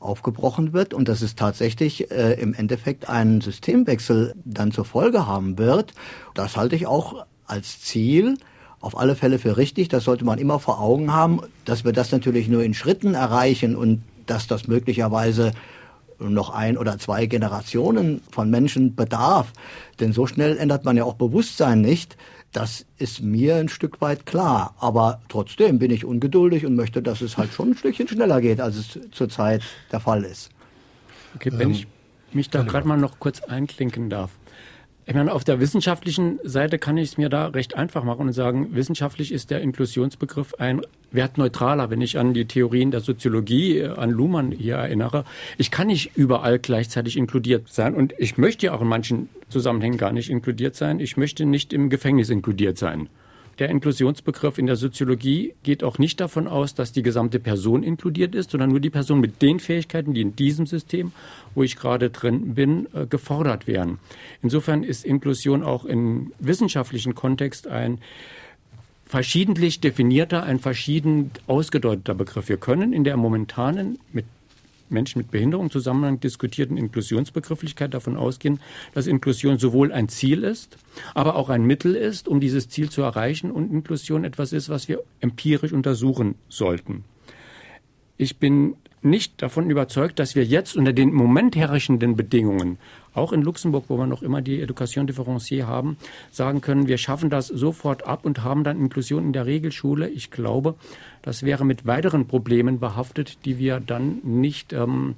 [0.00, 5.58] aufgebrochen wird und dass es tatsächlich äh, im Endeffekt einen Systemwechsel dann zur Folge haben
[5.58, 5.94] wird.
[6.34, 8.36] Das halte ich auch als Ziel
[8.80, 9.88] auf alle Fälle für richtig.
[9.88, 13.76] Das sollte man immer vor Augen haben, dass wir das natürlich nur in Schritten erreichen
[13.76, 15.52] und dass das möglicherweise
[16.18, 19.52] noch ein oder zwei Generationen von Menschen bedarf.
[20.00, 22.16] Denn so schnell ändert man ja auch Bewusstsein nicht.
[22.52, 24.74] Das ist mir ein Stück weit klar.
[24.78, 28.60] Aber trotzdem bin ich ungeduldig und möchte, dass es halt schon ein Stückchen schneller geht,
[28.60, 30.50] als es zurzeit der Fall ist.
[31.34, 31.86] Okay, wenn ähm, ich
[32.32, 34.30] mich da gerade mal noch kurz einklinken darf.
[35.06, 38.32] Ich meine, auf der wissenschaftlichen Seite kann ich es mir da recht einfach machen und
[38.32, 40.80] sagen, wissenschaftlich ist der Inklusionsbegriff ein
[41.12, 45.24] wertneutraler, wenn ich an die Theorien der Soziologie, äh, an Luhmann hier erinnere.
[45.58, 49.98] Ich kann nicht überall gleichzeitig inkludiert sein und ich möchte ja auch in manchen Zusammenhängen
[49.98, 51.00] gar nicht inkludiert sein.
[51.00, 53.10] Ich möchte nicht im Gefängnis inkludiert sein.
[53.58, 58.34] Der Inklusionsbegriff in der Soziologie geht auch nicht davon aus, dass die gesamte Person inkludiert
[58.34, 61.12] ist, sondern nur die Person mit den Fähigkeiten, die in diesem System,
[61.54, 63.98] wo ich gerade drin bin, äh, gefordert werden.
[64.42, 67.98] Insofern ist Inklusion auch im wissenschaftlichen Kontext ein
[69.06, 72.48] verschiedentlich definierter, ein verschieden ausgedeuteter Begriff.
[72.48, 74.24] Wir können in der momentanen mit
[74.88, 78.60] Menschen mit Behinderung Zusammenhang diskutierten Inklusionsbegrifflichkeit davon ausgehen,
[78.94, 80.76] dass Inklusion sowohl ein Ziel ist,
[81.14, 84.88] aber auch ein Mittel ist, um dieses Ziel zu erreichen und Inklusion etwas ist, was
[84.88, 87.04] wir empirisch untersuchen sollten.
[88.16, 92.78] Ich bin nicht davon überzeugt, dass wir jetzt unter den im Moment herrschenden Bedingungen,
[93.14, 95.96] auch in Luxemburg, wo wir noch immer die Education differenciée haben,
[96.30, 100.08] sagen können, wir schaffen das sofort ab und haben dann Inklusion in der Regelschule.
[100.08, 100.74] Ich glaube,
[101.22, 105.14] das wäre mit weiteren Problemen behaftet, die wir dann nicht ähm,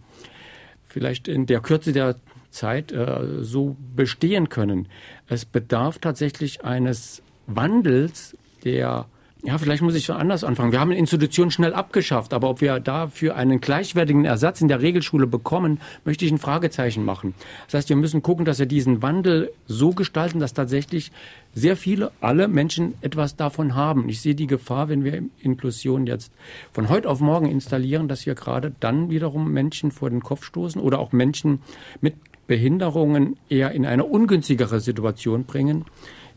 [0.85, 2.16] vielleicht in der Kürze der
[2.50, 4.88] Zeit äh, so bestehen können.
[5.26, 9.06] Es bedarf tatsächlich eines Wandels der
[9.46, 10.72] ja, vielleicht muss ich anders anfangen.
[10.72, 15.28] Wir haben Institutionen schnell abgeschafft, aber ob wir dafür einen gleichwertigen Ersatz in der Regelschule
[15.28, 17.32] bekommen, möchte ich ein Fragezeichen machen.
[17.66, 21.12] Das heißt, wir müssen gucken, dass wir diesen Wandel so gestalten, dass tatsächlich
[21.54, 24.09] sehr viele, alle Menschen etwas davon haben.
[24.09, 26.32] Ich sehe die Gefahr, wenn wir Inklusion jetzt
[26.72, 30.80] von heute auf morgen installieren, dass wir gerade dann wiederum Menschen vor den Kopf stoßen
[30.80, 31.61] oder auch Menschen
[32.00, 32.14] mit
[32.48, 35.85] Behinderungen eher in eine ungünstigere Situation bringen,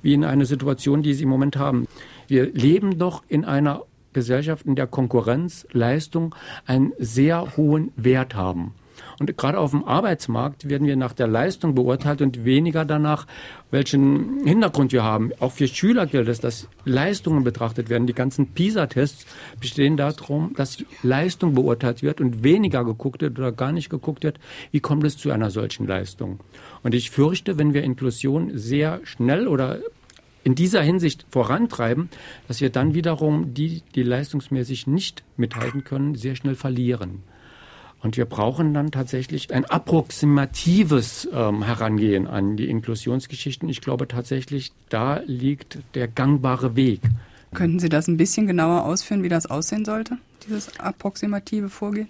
[0.04, 1.88] wie in eine Situation, die sie im Moment haben.
[2.30, 8.74] Wir leben doch in einer Gesellschaft, in der Konkurrenz, Leistung einen sehr hohen Wert haben.
[9.20, 13.28] Und gerade auf dem Arbeitsmarkt werden wir nach der Leistung beurteilt und weniger danach,
[13.72, 15.32] welchen Hintergrund wir haben.
[15.39, 18.08] Auch für Schüler gilt es, dass Leistungen betrachtet werden.
[18.08, 19.26] Die ganzen PISA-Tests
[19.60, 24.39] bestehen darum, dass Leistung beurteilt wird und weniger geguckt wird oder gar nicht geguckt wird,
[24.72, 26.39] wie kommt es zu einer solchen Leistung.
[26.84, 29.80] Und ich fürchte, wenn wir Inklusion sehr schnell oder
[30.43, 32.10] in dieser Hinsicht vorantreiben,
[32.47, 37.23] dass wir dann wiederum die, die leistungsmäßig nicht mithalten können, sehr schnell verlieren.
[38.02, 43.67] Und wir brauchen dann tatsächlich ein approximatives ähm, Herangehen an die Inklusionsgeschichten.
[43.67, 47.02] Ich glaube tatsächlich, da liegt der gangbare Weg.
[47.54, 52.08] Könnten Sie das ein bisschen genauer ausführen, wie das aussehen sollte, dieses approximative Vorgehen?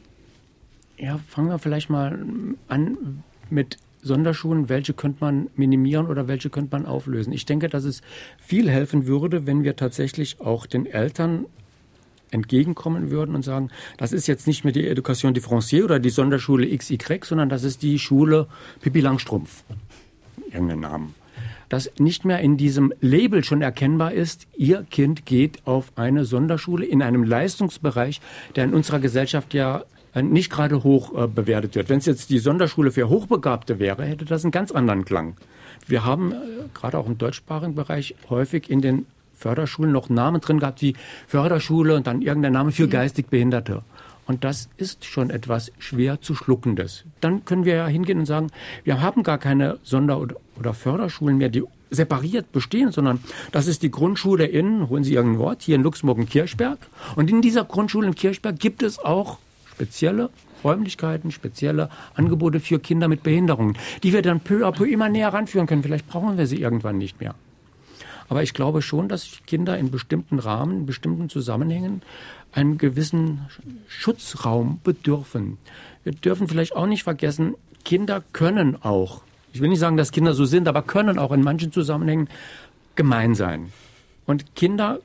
[0.97, 2.19] Ja, fangen wir vielleicht mal
[2.67, 7.33] an mit Sonderschulen, welche könnte man minimieren oder welche könnte man auflösen.
[7.33, 8.01] Ich denke, dass es
[8.38, 11.45] viel helfen würde, wenn wir tatsächlich auch den Eltern
[12.31, 16.75] entgegenkommen würden und sagen, das ist jetzt nicht mehr die Education differenciée oder die Sonderschule
[16.75, 18.47] XY, sondern das ist die Schule
[18.81, 19.63] Pippi Langstrumpf.
[20.51, 21.15] Irgendeinen Namen.
[21.69, 26.85] Dass nicht mehr in diesem Label schon erkennbar ist, Ihr Kind geht auf eine Sonderschule
[26.85, 28.21] in einem Leistungsbereich,
[28.55, 29.83] der in unserer Gesellschaft ja
[30.15, 31.89] nicht gerade hoch äh, bewertet wird.
[31.89, 35.36] Wenn es jetzt die Sonderschule für Hochbegabte wäre, hätte das einen ganz anderen Klang.
[35.88, 36.36] Wir haben äh,
[36.74, 40.95] gerade auch im deutschsprachigen Bereich häufig in den Förderschulen noch Namen drin gehabt wie
[41.28, 42.91] Förderschule und dann irgendein Name für mhm.
[42.91, 43.84] geistig Behinderte.
[44.26, 47.04] Und das ist schon etwas schwer zu schluckendes.
[47.19, 48.52] Dann können wir ja hingehen und sagen,
[48.84, 53.19] wir haben gar keine Sonder- oder Förderschulen mehr, die separiert bestehen, sondern
[53.52, 56.78] das ist die Grundschule in, holen Sie irgendein Wort, hier in Luxemburg in Kirchberg.
[57.15, 59.39] Und in dieser Grundschule in Kirchberg gibt es auch
[59.79, 60.29] spezielle
[60.61, 65.33] Räumlichkeiten, spezielle Angebote für Kinder mit Behinderungen, die wir dann peu à peu immer näher
[65.33, 65.83] ranführen können.
[65.83, 67.33] Vielleicht brauchen wir sie irgendwann nicht mehr.
[68.27, 72.01] Aber ich glaube schon, dass Kinder in bestimmten Rahmen, in bestimmten Zusammenhängen
[72.51, 73.47] einen gewissen
[73.87, 75.57] Schutzraum bedürfen.
[76.03, 79.21] Wir dürfen vielleicht auch nicht vergessen, Kinder können auch,
[79.53, 82.27] ich will nicht sagen, dass Kinder so sind, aber können auch in manchen Zusammenhängen
[82.95, 83.71] gemein sein.
[84.25, 84.99] Und Kinder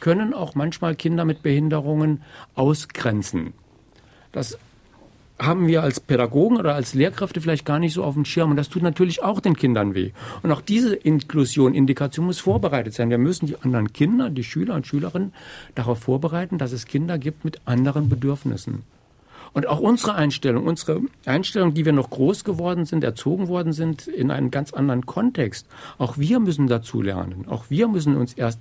[0.00, 2.22] können auch manchmal Kinder mit Behinderungen
[2.56, 3.54] ausgrenzen.
[4.32, 4.58] Das
[5.40, 8.50] haben wir als Pädagogen oder als Lehrkräfte vielleicht gar nicht so auf dem Schirm.
[8.50, 10.10] Und das tut natürlich auch den Kindern weh.
[10.42, 13.10] Und auch diese Inklusion, Indikation muss vorbereitet sein.
[13.10, 15.32] Wir müssen die anderen Kinder, die Schüler und Schülerinnen
[15.74, 18.82] darauf vorbereiten, dass es Kinder gibt mit anderen Bedürfnissen.
[19.52, 24.06] Und auch unsere Einstellung, unsere Einstellung, die wir noch groß geworden sind, erzogen worden sind,
[24.06, 25.66] in einem ganz anderen Kontext.
[25.98, 27.46] Auch wir müssen dazu lernen.
[27.48, 28.60] Auch wir müssen uns erst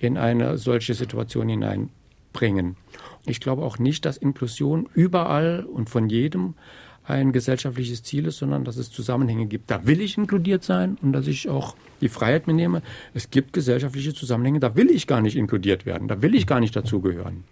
[0.00, 2.76] in eine solche Situation hineinbringen.
[3.26, 6.54] Ich glaube auch nicht, dass Inklusion überall und von jedem
[7.04, 9.70] ein gesellschaftliches Ziel ist, sondern dass es Zusammenhänge gibt.
[9.70, 12.82] Da will ich inkludiert sein und dass ich auch die Freiheit mir nehme.
[13.14, 16.58] Es gibt gesellschaftliche Zusammenhänge, da will ich gar nicht inkludiert werden, da will ich gar
[16.60, 17.44] nicht dazugehören.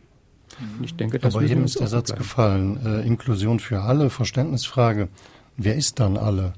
[0.82, 2.22] Ich denke, das Aber eben ist der Satz bleiben.
[2.22, 2.78] gefallen.
[2.84, 5.08] Äh, Inklusion für alle, Verständnisfrage.
[5.56, 6.52] Wer ist dann alle?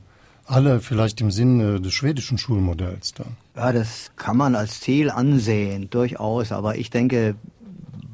[0.44, 3.36] Alle vielleicht im Sinne des schwedischen Schulmodells dann.
[3.56, 6.52] Ja, das kann man als Ziel ansehen, durchaus.
[6.52, 7.34] Aber ich denke,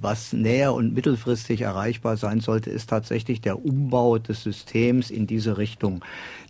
[0.02, 5.58] was näher und mittelfristig erreichbar sein sollte, ist tatsächlich der Umbau des Systems in diese
[5.58, 6.04] Richtung.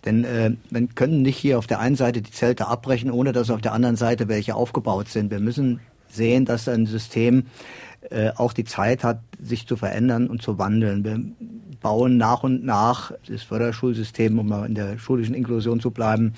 [0.05, 3.49] Denn äh, wir können nicht hier auf der einen Seite die Zelte abbrechen, ohne dass
[3.49, 5.31] auf der anderen Seite welche aufgebaut sind.
[5.31, 7.45] Wir müssen sehen, dass ein System
[8.09, 11.03] äh, auch die Zeit hat, sich zu verändern und zu wandeln.
[11.03, 11.19] Wir
[11.81, 16.33] bauen nach und nach das Förderschulsystem, um mal in der schulischen Inklusion zu bleiben,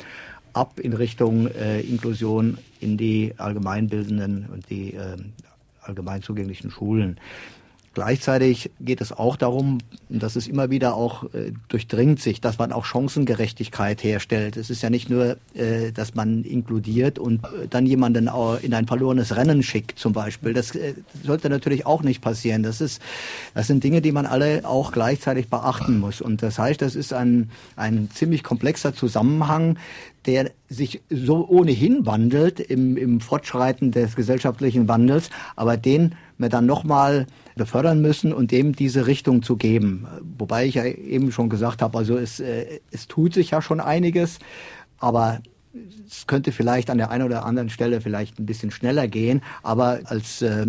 [0.54, 5.18] ab in Richtung äh, Inklusion in die allgemeinbildenden und die äh,
[5.88, 7.20] allgemein zugänglichen Schulen.
[7.96, 9.78] Gleichzeitig geht es auch darum,
[10.10, 14.58] dass es immer wieder auch äh, durchdringt sich, dass man auch Chancengerechtigkeit herstellt.
[14.58, 18.30] Es ist ja nicht nur, äh, dass man inkludiert und äh, dann jemanden
[18.62, 20.54] in ein verlorenes Rennen schickt zum Beispiel.
[20.54, 22.64] Das äh, sollte natürlich auch nicht passieren.
[22.64, 23.02] Das ist,
[23.54, 26.20] das sind Dinge, die man alle auch gleichzeitig beachten muss.
[26.20, 29.78] Und das heißt, das ist ein, ein ziemlich komplexer Zusammenhang,
[30.26, 36.66] der sich so ohnehin wandelt im, im Fortschreiten des gesellschaftlichen Wandels, aber den wir dann
[36.66, 40.08] nochmal befördern müssen und dem diese Richtung zu geben.
[40.38, 43.80] Wobei ich ja eben schon gesagt habe, also es, äh, es tut sich ja schon
[43.80, 44.40] einiges,
[45.00, 45.40] aber
[46.08, 50.00] es könnte vielleicht an der einen oder anderen Stelle vielleicht ein bisschen schneller gehen, aber
[50.06, 50.68] als äh,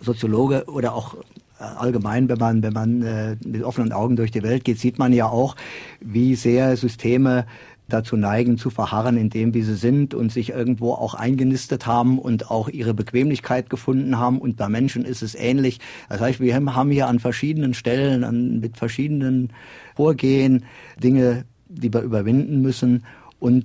[0.00, 4.64] Soziologe oder auch äh, allgemein, wenn man, wenn man mit offenen Augen durch die Welt
[4.64, 5.56] geht, sieht man ja auch,
[6.00, 7.46] wie sehr Systeme
[7.88, 12.18] dazu neigen, zu verharren in dem, wie sie sind und sich irgendwo auch eingenistet haben
[12.18, 14.38] und auch ihre Bequemlichkeit gefunden haben.
[14.38, 15.80] Und bei Menschen ist es ähnlich.
[16.08, 19.50] Das heißt, wir haben hier an verschiedenen Stellen, an, mit verschiedenen
[19.96, 20.64] Vorgehen
[21.02, 23.04] Dinge, die wir überwinden müssen.
[23.40, 23.64] Und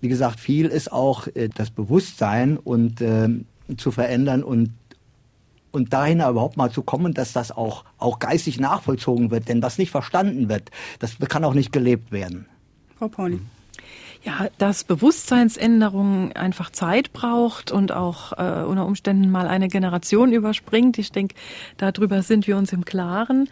[0.00, 3.28] wie gesagt, viel ist auch äh, das Bewusstsein und äh,
[3.76, 4.70] zu verändern und
[5.70, 9.48] und dahin überhaupt mal zu kommen, dass das auch, auch geistig nachvollzogen wird.
[9.48, 12.46] Denn was nicht verstanden wird, das kann auch nicht gelebt werden.
[13.04, 13.40] Frau Pauli.
[14.22, 20.96] Ja, dass Bewusstseinsänderung einfach Zeit braucht und auch äh, unter Umständen mal eine Generation überspringt.
[20.96, 21.34] Ich denke,
[21.76, 23.50] darüber sind wir uns im Klaren.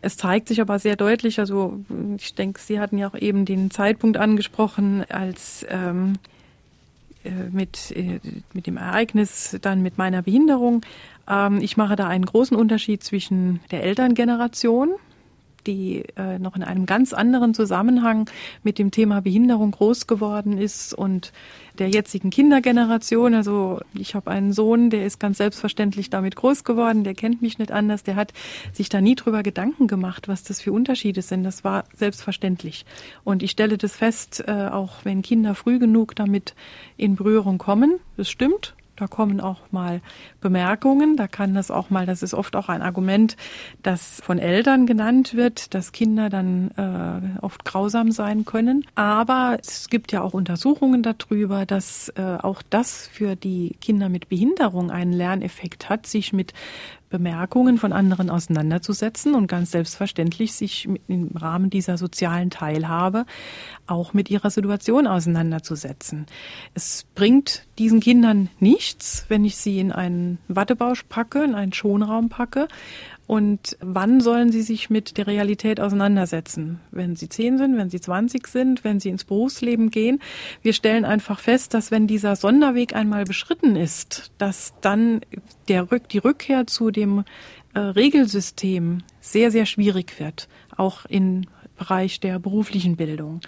[0.00, 1.78] Es zeigt sich aber sehr deutlich, also
[2.16, 6.14] ich denke, Sie hatten ja auch eben den Zeitpunkt angesprochen, als ähm,
[7.22, 8.18] äh, mit, äh,
[8.52, 10.82] mit dem Ereignis dann mit meiner Behinderung.
[11.28, 14.90] Ähm, ich mache da einen großen Unterschied zwischen der Elterngeneration,
[15.68, 18.28] die äh, noch in einem ganz anderen Zusammenhang
[18.62, 21.32] mit dem Thema Behinderung groß geworden ist und
[21.78, 23.34] der jetzigen Kindergeneration.
[23.34, 27.58] Also ich habe einen Sohn, der ist ganz selbstverständlich damit groß geworden, der kennt mich
[27.58, 28.32] nicht anders, der hat
[28.72, 31.44] sich da nie drüber Gedanken gemacht, was das für Unterschiede sind.
[31.44, 32.86] Das war selbstverständlich.
[33.22, 36.54] Und ich stelle das fest, äh, auch wenn Kinder früh genug damit
[36.96, 40.00] in Berührung kommen, das stimmt, da kommen auch mal
[40.40, 41.16] Bemerkungen.
[41.16, 43.36] Da kann das auch mal, das ist oft auch ein Argument,
[43.82, 48.84] das von Eltern genannt wird, dass Kinder dann äh, oft grausam sein können.
[48.94, 54.28] Aber es gibt ja auch Untersuchungen darüber, dass äh, auch das für die Kinder mit
[54.28, 56.52] Behinderung einen Lerneffekt hat, sich mit
[57.08, 63.24] Bemerkungen von anderen auseinanderzusetzen und ganz selbstverständlich sich im Rahmen dieser sozialen Teilhabe
[63.86, 66.26] auch mit ihrer Situation auseinanderzusetzen.
[66.74, 72.28] Es bringt diesen Kindern nichts, wenn ich sie in einen Wattebausch packe, in einen Schonraum
[72.28, 72.68] packe
[73.28, 76.80] und wann sollen Sie sich mit der Realität auseinandersetzen?
[76.90, 80.20] Wenn Sie zehn sind, wenn Sie zwanzig sind, wenn Sie ins Berufsleben gehen.
[80.62, 85.20] Wir stellen einfach fest, dass wenn dieser Sonderweg einmal beschritten ist, dass dann
[85.68, 87.24] der Rück, die Rückkehr zu dem
[87.74, 91.42] äh, Regelsystem sehr, sehr schwierig wird, auch im
[91.76, 93.40] Bereich der beruflichen Bildung.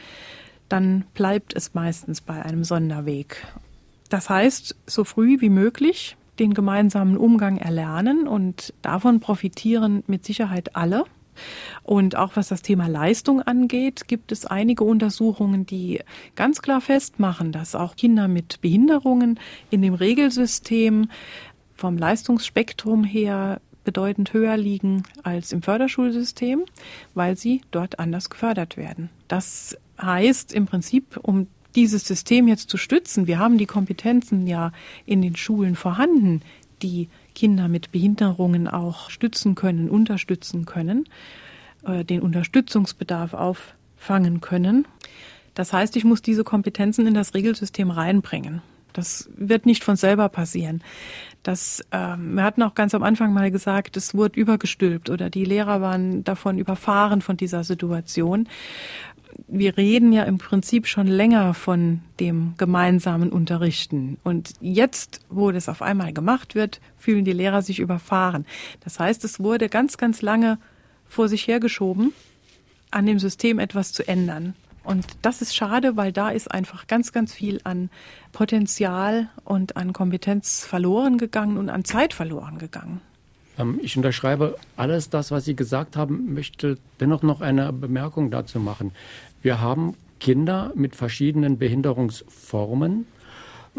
[0.69, 3.47] Dann bleibt es meistens bei einem Sonderweg.
[4.11, 10.75] Das heißt, so früh wie möglich den gemeinsamen Umgang erlernen und davon profitieren mit Sicherheit
[10.75, 11.05] alle.
[11.83, 16.01] Und auch was das Thema Leistung angeht, gibt es einige Untersuchungen, die
[16.35, 19.39] ganz klar festmachen, dass auch Kinder mit Behinderungen
[19.71, 21.09] in dem Regelsystem
[21.75, 26.65] vom Leistungsspektrum her bedeutend höher liegen als im Förderschulsystem,
[27.15, 29.09] weil sie dort anders gefördert werden.
[29.29, 31.47] Das heißt im Prinzip, um
[31.77, 33.27] dieses System jetzt zu stützen.
[33.27, 34.73] Wir haben die Kompetenzen ja
[35.07, 36.43] in den Schulen vorhanden,
[36.83, 41.05] die Kinder mit Behinderungen auch stützen können, unterstützen können,
[41.85, 44.87] äh, den Unterstützungsbedarf auffangen können.
[45.55, 48.63] Das heißt, ich muss diese Kompetenzen in das Regelsystem reinbringen.
[48.93, 50.83] Das wird nicht von selber passieren.
[51.43, 55.45] Das, ähm, wir hatten auch ganz am Anfang mal gesagt, es wurde übergestülpt oder die
[55.45, 58.49] Lehrer waren davon überfahren von dieser Situation
[59.49, 64.19] wir reden ja im Prinzip schon länger von dem gemeinsamen Unterrichten.
[64.23, 68.47] Und jetzt, wo das auf einmal gemacht wird, fühlen die Lehrer sich überfahren.
[68.81, 70.59] Das heißt, es wurde ganz, ganz lange
[71.07, 72.13] vor sich hergeschoben,
[72.91, 74.55] an dem System etwas zu ändern.
[74.83, 77.91] Und das ist schade, weil da ist einfach ganz, ganz viel an
[78.33, 83.01] Potenzial und an Kompetenz verloren gegangen und an Zeit verloren gegangen.
[83.61, 88.59] Ähm, ich unterschreibe alles das, was Sie gesagt haben, möchte dennoch noch eine Bemerkung dazu
[88.59, 88.93] machen.
[89.43, 93.07] Wir haben Kinder mit verschiedenen Behinderungsformen,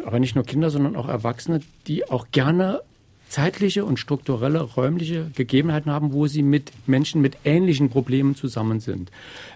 [0.06, 2.82] aber nicht nur Kinder, sondern auch Erwachsene, die auch gerne
[3.28, 9.10] zeitliche und strukturelle räumliche Gegebenheiten haben, wo sie mit Menschen mit ähnlichen Problemen zusammen sind.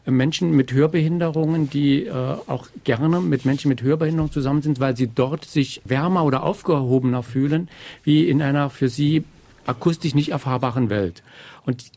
[0.06, 5.10] Menschen mit Hörbehinderungen, die äh, auch gerne mit Menschen mit Hörbehinderung zusammen sind, weil sie
[5.14, 7.68] dort sich wärmer oder aufgehobener fühlen,
[8.04, 9.26] wie in einer für sie
[9.66, 11.24] akustisch nicht erfahrbaren Welt.
[11.66, 11.92] Und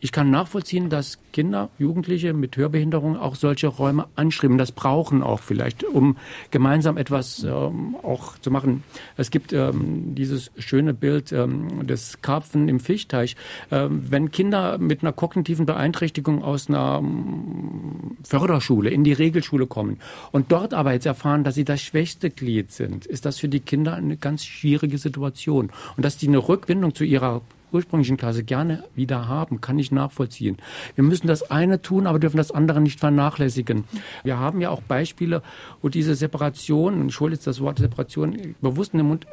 [0.00, 4.56] ich kann nachvollziehen, dass Kinder, Jugendliche mit Hörbehinderung auch solche Räume anstreben.
[4.56, 6.16] Das brauchen auch vielleicht, um
[6.50, 8.84] gemeinsam etwas ähm, auch zu machen.
[9.16, 13.36] Es gibt ähm, dieses schöne Bild ähm, des Karpfen im Fischteich.
[13.70, 19.98] Ähm, wenn Kinder mit einer kognitiven Beeinträchtigung aus einer ähm, Förderschule in die Regelschule kommen
[20.30, 23.60] und dort aber jetzt erfahren, dass sie das schwächste Glied sind, ist das für die
[23.60, 25.70] Kinder eine ganz schwierige Situation.
[25.96, 30.56] Und dass die eine Rückbindung zu ihrer ursprünglichen Klasse gerne wieder haben, kann ich nachvollziehen.
[30.94, 33.84] Wir müssen das eine tun, aber dürfen das andere nicht vernachlässigen.
[34.24, 35.42] Wir haben ja auch Beispiele,
[35.82, 39.26] wo diese Separation, jetzt das Wort Separation bewusst in den Mund,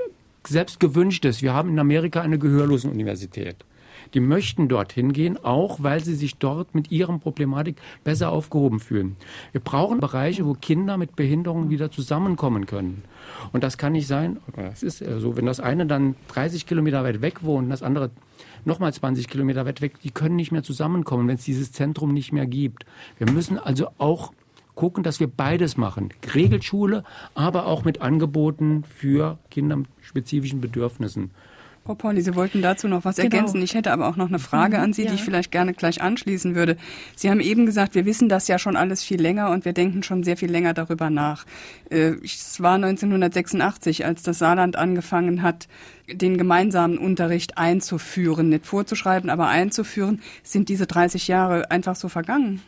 [0.48, 1.42] selbst gewünscht ist.
[1.42, 3.58] Wir haben in Amerika eine Gehörlosenuniversität.
[4.16, 9.18] Die möchten dorthin gehen, auch weil sie sich dort mit ihrem Problematik besser aufgehoben fühlen.
[9.52, 13.04] Wir brauchen Bereiche, wo Kinder mit Behinderungen wieder zusammenkommen können.
[13.52, 14.38] Und das kann nicht sein,
[14.72, 18.10] es ist so, wenn das eine dann 30 Kilometer weit weg wohnt, das andere
[18.64, 22.32] nochmal 20 Kilometer weit weg, die können nicht mehr zusammenkommen, wenn es dieses Zentrum nicht
[22.32, 22.86] mehr gibt.
[23.18, 24.32] Wir müssen also auch
[24.76, 26.10] gucken, dass wir beides machen.
[26.34, 27.04] Regelschule,
[27.34, 31.32] aber auch mit Angeboten für Kinder mit spezifischen Bedürfnissen.
[31.86, 33.26] Frau Pauli, Sie wollten dazu noch was genau.
[33.26, 33.62] ergänzen.
[33.62, 35.10] Ich hätte aber auch noch eine Frage an Sie, ja.
[35.10, 36.78] die ich vielleicht gerne gleich anschließen würde.
[37.16, 40.02] Sie haben eben gesagt, wir wissen das ja schon alles viel länger und wir denken
[40.02, 41.46] schon sehr viel länger darüber nach.
[41.92, 45.68] Äh, es war 1986, als das Saarland angefangen hat,
[46.12, 50.22] den gemeinsamen Unterricht einzuführen, nicht vorzuschreiben, aber einzuführen.
[50.44, 52.62] Sind diese 30 Jahre einfach so vergangen?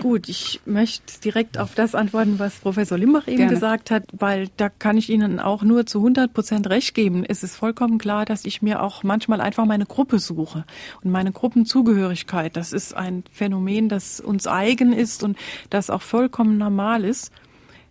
[0.00, 3.52] Gut, ich möchte direkt auf das antworten, was Professor Limbach eben Gerne.
[3.52, 7.24] gesagt hat, weil da kann ich Ihnen auch nur zu 100 Prozent recht geben.
[7.26, 10.64] Es ist vollkommen klar, dass ich mir auch manchmal einfach meine Gruppe suche
[11.02, 12.56] und meine Gruppenzugehörigkeit.
[12.56, 15.38] Das ist ein Phänomen, das uns eigen ist und
[15.70, 17.30] das auch vollkommen normal ist.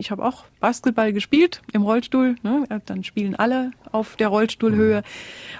[0.03, 2.35] Ich habe auch Basketball gespielt im Rollstuhl.
[2.43, 2.67] Ne?
[2.87, 5.03] Dann spielen alle auf der Rollstuhlhöhe mhm.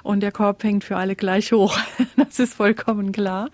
[0.04, 1.78] und der Korb hängt für alle gleich hoch.
[2.18, 3.50] Das ist vollkommen klar.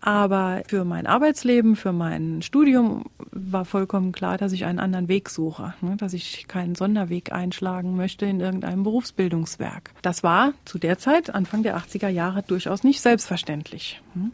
[0.00, 5.30] Aber für mein Arbeitsleben, für mein Studium war vollkommen klar, dass ich einen anderen Weg
[5.30, 9.92] suche, ne, dass ich keinen Sonderweg einschlagen möchte in irgendeinem Berufsbildungswerk.
[10.02, 14.02] Das war zu der Zeit, Anfang der 80er Jahre, durchaus nicht selbstverständlich.
[14.14, 14.32] Hm.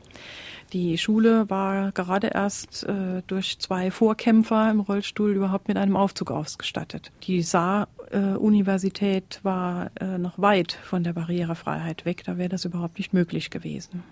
[0.72, 6.30] Die Schule war gerade erst äh, durch zwei Vorkämpfer im Rollstuhl überhaupt mit einem Aufzug
[6.30, 7.10] ausgestattet.
[7.24, 12.22] Die Saar-Universität äh, war äh, noch weit von der Barrierefreiheit weg.
[12.24, 14.04] Da wäre das überhaupt nicht möglich gewesen.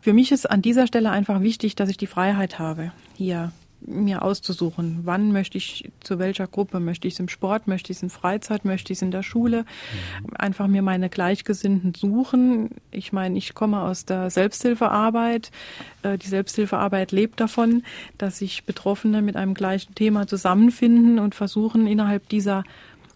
[0.00, 3.52] Für mich ist an dieser Stelle einfach wichtig, dass ich die Freiheit habe, hier
[3.86, 7.98] mir auszusuchen, wann möchte ich zu welcher Gruppe, möchte ich es im Sport, möchte ich
[7.98, 10.36] es in Freizeit, möchte ich es in der Schule, mhm.
[10.36, 12.70] einfach mir meine Gleichgesinnten suchen.
[12.90, 15.50] Ich meine, ich komme aus der Selbsthilfearbeit.
[16.02, 17.82] Äh, die Selbsthilfearbeit lebt davon,
[18.18, 22.64] dass sich Betroffene mit einem gleichen Thema zusammenfinden und versuchen, innerhalb dieser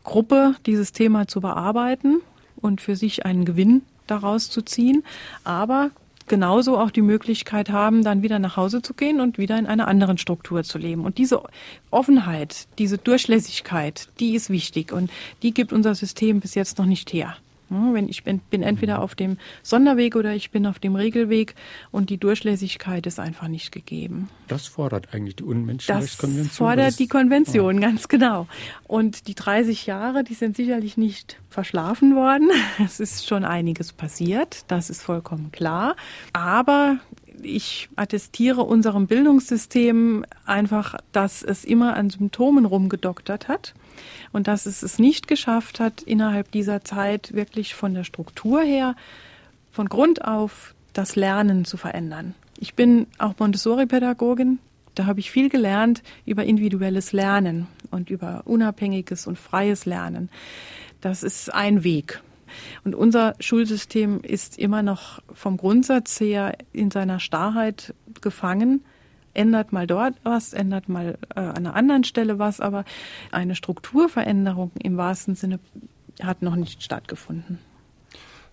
[0.04, 2.20] Gruppe dieses Thema zu bearbeiten
[2.56, 5.02] und für sich einen Gewinn daraus zu ziehen.
[5.44, 5.90] Aber
[6.26, 9.88] genauso auch die Möglichkeit haben, dann wieder nach Hause zu gehen und wieder in einer
[9.88, 11.04] anderen Struktur zu leben.
[11.04, 11.42] Und diese
[11.90, 15.10] Offenheit, diese Durchlässigkeit, die ist wichtig und
[15.42, 17.36] die gibt unser System bis jetzt noch nicht her.
[17.68, 21.54] Wenn ich bin, bin entweder auf dem Sonderweg oder ich bin auf dem Regelweg
[21.90, 24.28] und die Durchlässigkeit ist einfach nicht gegeben.
[24.48, 26.46] Das fordert eigentlich die Unmenschenrechtskonvention.
[26.46, 27.80] Das fordert das die Konvention, oh.
[27.80, 28.46] ganz genau.
[28.86, 32.50] Und die 30 Jahre, die sind sicherlich nicht verschlafen worden.
[32.84, 35.96] Es ist schon einiges passiert, das ist vollkommen klar.
[36.32, 36.98] Aber
[37.42, 43.74] ich attestiere unserem Bildungssystem einfach, dass es immer an Symptomen rumgedoktert hat
[44.32, 48.96] und dass es es nicht geschafft hat, innerhalb dieser Zeit wirklich von der Struktur her,
[49.70, 52.34] von Grund auf das Lernen zu verändern.
[52.58, 54.58] Ich bin auch Montessori-Pädagogin.
[54.94, 60.30] Da habe ich viel gelernt über individuelles Lernen und über unabhängiges und freies Lernen.
[61.02, 62.22] Das ist ein Weg.
[62.84, 67.92] Und unser Schulsystem ist immer noch vom Grundsatz her in seiner Starrheit
[68.22, 68.82] gefangen
[69.36, 72.84] ändert mal dort was, ändert mal äh, an einer anderen Stelle was, aber
[73.30, 75.60] eine Strukturveränderung im wahrsten Sinne
[76.22, 77.58] hat noch nicht stattgefunden.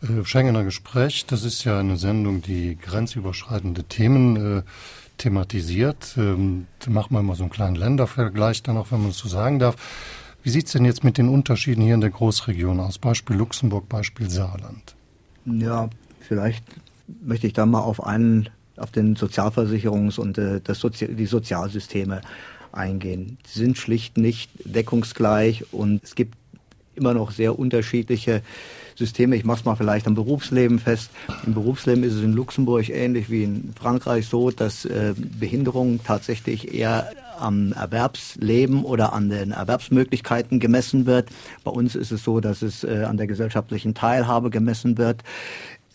[0.01, 4.63] Äh, Schengener Gespräch, das ist ja eine Sendung, die grenzüberschreitende Themen äh,
[5.17, 6.15] thematisiert.
[6.17, 9.29] Ähm, da machen wir mal so einen kleinen Ländervergleich dann auch, wenn man es so
[9.29, 9.75] sagen darf.
[10.43, 12.97] Wie sieht es denn jetzt mit den Unterschieden hier in der Großregion aus?
[12.97, 14.95] Beispiel Luxemburg, Beispiel Saarland.
[15.45, 16.65] Ja, vielleicht
[17.21, 22.21] möchte ich da mal auf einen auf den Sozialversicherungs- und äh, das Sozi die Sozialsysteme
[22.71, 23.37] eingehen.
[23.45, 26.35] Sie sind schlicht nicht deckungsgleich und es gibt
[26.95, 28.41] immer noch sehr unterschiedliche
[28.95, 29.35] Systeme.
[29.35, 31.09] Ich mache es mal vielleicht am Berufsleben fest.
[31.45, 36.73] Im Berufsleben ist es in Luxemburg ähnlich wie in Frankreich so, dass äh, Behinderung tatsächlich
[36.73, 37.09] eher
[37.39, 41.29] am Erwerbsleben oder an den Erwerbsmöglichkeiten gemessen wird.
[41.63, 45.23] Bei uns ist es so, dass es äh, an der gesellschaftlichen Teilhabe gemessen wird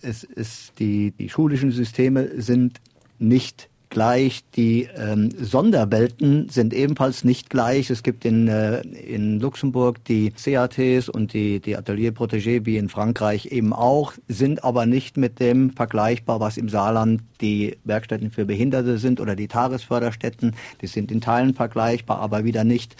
[0.02, 2.80] es ist die, die schulischen Systeme sind
[3.18, 4.44] nicht gleich.
[4.56, 7.90] Die ähm, Sonderwelten sind ebenfalls nicht gleich.
[7.90, 12.88] Es gibt in, äh, in Luxemburg die CATs und die, die Atelier Protégé wie in
[12.88, 18.44] Frankreich eben auch, sind aber nicht mit dem vergleichbar, was im Saarland die Werkstätten für
[18.44, 20.54] Behinderte sind oder die Tagesförderstätten.
[20.80, 22.96] Die sind in Teilen vergleichbar, aber wieder nicht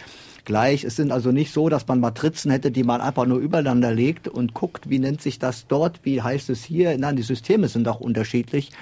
[0.49, 0.83] gleich.
[0.83, 4.27] Es sind also nicht so, dass man Matrizen hätte, die man einfach nur übereinander legt
[4.27, 6.97] und guckt, wie nennt sich das dort, wie heißt es hier.
[6.99, 8.73] Nein, die Systeme sind auch unterschiedlich.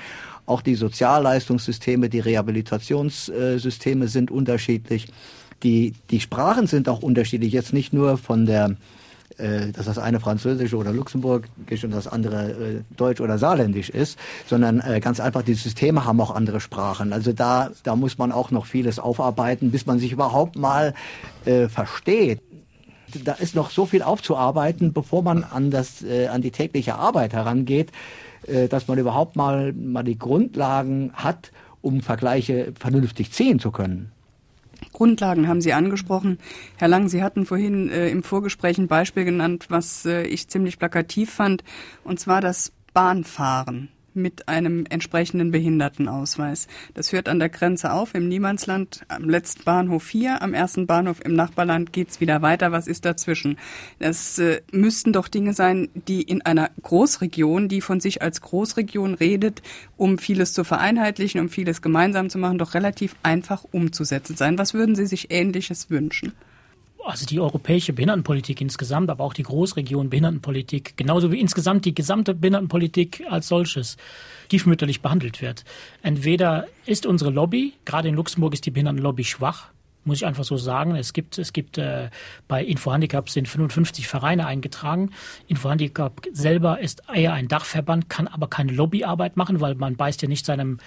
[0.46, 5.08] Auch die Sozialleistungssysteme, die Rehabilitationssysteme sind unterschiedlich.
[5.64, 7.52] Die, die Sprachen sind auch unterschiedlich.
[7.52, 8.76] Jetzt nicht nur von der
[9.72, 14.80] dass das eine französisch oder luxemburgisch und das andere äh, deutsch oder saarländisch ist, sondern
[14.80, 17.12] äh, ganz einfach die Systeme haben auch andere Sprachen.
[17.12, 20.94] Also da, da muss man auch noch vieles aufarbeiten, bis man sich überhaupt mal
[21.44, 22.40] äh, versteht.
[23.24, 27.32] Da ist noch so viel aufzuarbeiten, bevor man an, das, äh, an die tägliche Arbeit
[27.32, 27.92] herangeht,
[28.46, 34.12] äh, dass man überhaupt mal, mal die Grundlagen hat, um Vergleiche vernünftig ziehen zu können.
[34.92, 36.38] Grundlagen haben Sie angesprochen.
[36.76, 40.78] Herr Lang, Sie hatten vorhin äh, im Vorgespräch ein Beispiel genannt, was äh, ich ziemlich
[40.78, 41.64] plakativ fand,
[42.04, 46.66] und zwar das Bahnfahren mit einem entsprechenden Behindertenausweis.
[46.94, 51.20] Das hört an der Grenze auf im Niemandsland am letzten Bahnhof hier, am ersten Bahnhof
[51.24, 52.72] im Nachbarland geht's wieder weiter.
[52.72, 53.58] Was ist dazwischen?
[53.98, 59.14] Das äh, müssten doch Dinge sein, die in einer Großregion, die von sich als Großregion
[59.14, 59.62] redet,
[59.96, 64.58] um vieles zu vereinheitlichen, um vieles gemeinsam zu machen, doch relativ einfach umzusetzen sein.
[64.58, 66.32] Was würden Sie sich Ähnliches wünschen?
[67.06, 72.34] Also die europäische Behindertenpolitik insgesamt, aber auch die Großregion Behindertenpolitik, genauso wie insgesamt die gesamte
[72.34, 73.96] Behindertenpolitik als solches
[74.48, 75.64] tiefmütterlich behandelt wird.
[76.02, 79.68] Entweder ist unsere Lobby, gerade in Luxemburg ist die Behindertenlobby schwach,
[80.04, 80.94] muss ich einfach so sagen.
[80.94, 82.10] Es gibt, es gibt äh,
[82.46, 85.10] bei Infohandicap sind 55 Vereine eingetragen.
[85.48, 90.28] Infohandicap selber ist eher ein Dachverband, kann aber keine Lobbyarbeit machen, weil man beißt ja
[90.28, 90.78] nicht seinem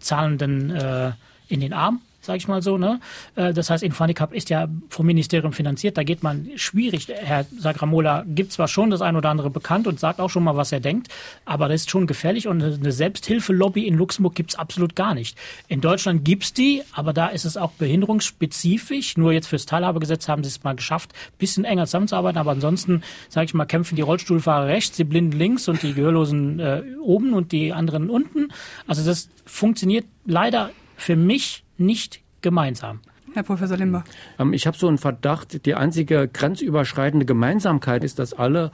[0.00, 1.12] Zahlenden äh,
[1.48, 2.78] in den Arm sage ich mal so.
[2.78, 3.00] Ne?
[3.34, 5.98] Äh, das heißt, Infanicap ist ja vom Ministerium finanziert.
[5.98, 7.08] Da geht man schwierig.
[7.08, 10.56] Herr Sagramola gibt zwar schon das ein oder andere bekannt und sagt auch schon mal,
[10.56, 11.08] was er denkt,
[11.44, 15.36] aber das ist schon gefährlich und eine Selbsthilfelobby in Luxemburg gibt es absolut gar nicht.
[15.68, 19.16] In Deutschland gibt es die, aber da ist es auch behinderungsspezifisch.
[19.16, 23.46] Nur jetzt fürs Teilhabegesetz haben sie es mal geschafft, bisschen enger zusammenzuarbeiten, aber ansonsten, sage
[23.46, 27.52] ich mal, kämpfen die Rollstuhlfahrer rechts, die Blinden links und die Gehörlosen äh, oben und
[27.52, 28.52] die anderen unten.
[28.86, 33.00] Also das funktioniert leider für mich nicht gemeinsam.
[33.34, 34.04] Herr Professor Limber.
[34.38, 38.72] Ähm, ich habe so einen Verdacht, die einzige grenzüberschreitende Gemeinsamkeit ist, dass alle,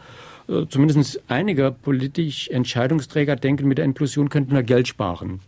[0.48, 5.40] äh, zumindest einige politisch Entscheidungsträger denken, mit der Inklusion könnten wir Geld sparen.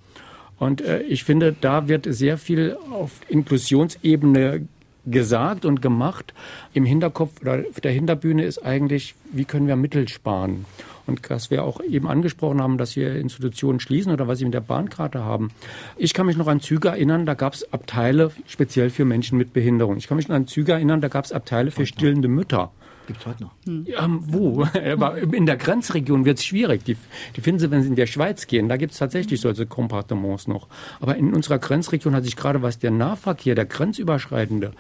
[0.59, 4.69] Und äh, ich finde, da wird sehr viel auf Inklusionsebene
[5.07, 6.35] gesagt und gemacht.
[6.75, 10.67] Im Hinterkopf oder auf der Hinterbühne ist eigentlich, wie können wir Mittel sparen?
[11.11, 14.55] Und was wir auch eben angesprochen haben, dass wir Institutionen schließen oder was sie mit
[14.55, 15.51] der Bahnkarte haben.
[15.97, 19.53] Ich kann mich noch an Züge erinnern, da gab es Abteile speziell für Menschen mit
[19.53, 19.97] Behinderung.
[19.97, 22.71] Ich kann mich noch an Züge erinnern, da gab es Abteile für stillende Mütter.
[23.11, 23.51] Gibt es heute noch?
[23.67, 23.87] Hm.
[23.87, 24.65] Ja, wo?
[24.93, 26.85] Aber in der Grenzregion wird es schwierig.
[26.85, 26.97] Die,
[27.35, 28.69] die, finden Sie, wenn Sie in der Schweiz gehen.
[28.69, 30.69] Da gibt es tatsächlich solche Kompartements noch.
[31.01, 34.73] Aber in unserer Grenzregion hat sich gerade was der Nahverkehr, der grenzüberschreitende,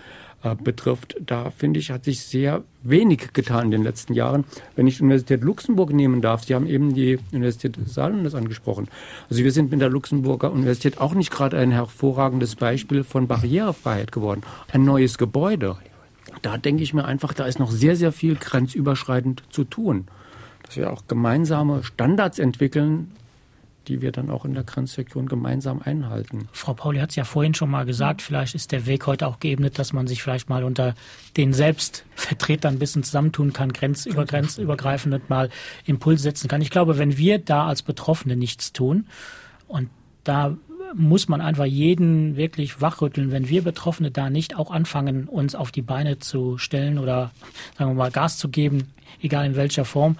[0.42, 4.44] äh, betrifft, da finde ich, hat sich sehr wenig getan in den letzten Jahren.
[4.74, 8.88] Wenn ich die Universität Luxemburg nehmen darf, Sie haben eben die Universität Saarlandes angesprochen.
[9.28, 14.12] Also wir sind mit der Luxemburger Universität auch nicht gerade ein hervorragendes Beispiel von Barrierefreiheit
[14.12, 14.42] geworden.
[14.72, 15.76] Ein neues Gebäude.
[16.42, 20.06] Da denke ich mir einfach, da ist noch sehr, sehr viel grenzüberschreitend zu tun.
[20.62, 23.10] Dass wir auch gemeinsame Standards entwickeln,
[23.90, 26.48] die wir dann auch in der Grenzregion gemeinsam einhalten.
[26.52, 29.40] Frau Pauli hat es ja vorhin schon mal gesagt, vielleicht ist der Weg heute auch
[29.40, 30.94] geebnet, dass man sich vielleicht mal unter
[31.36, 35.50] den Selbstvertretern ein bisschen zusammentun kann, grenzüber, grenzübergreifend mal
[35.84, 36.62] Impulse setzen kann.
[36.62, 39.08] Ich glaube, wenn wir da als Betroffene nichts tun
[39.66, 39.90] und
[40.22, 40.56] da
[40.94, 45.70] muss man einfach jeden wirklich wachrütteln, wenn wir Betroffene da nicht auch anfangen, uns auf
[45.70, 47.30] die Beine zu stellen oder
[47.78, 50.16] sagen wir mal Gas zu geben, egal in welcher Form,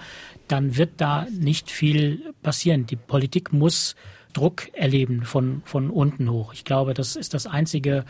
[0.47, 2.85] dann wird da nicht viel passieren.
[2.85, 3.95] Die Politik muss
[4.33, 6.53] Druck erleben von, von unten hoch.
[6.53, 8.05] Ich glaube, das ist das Einzige,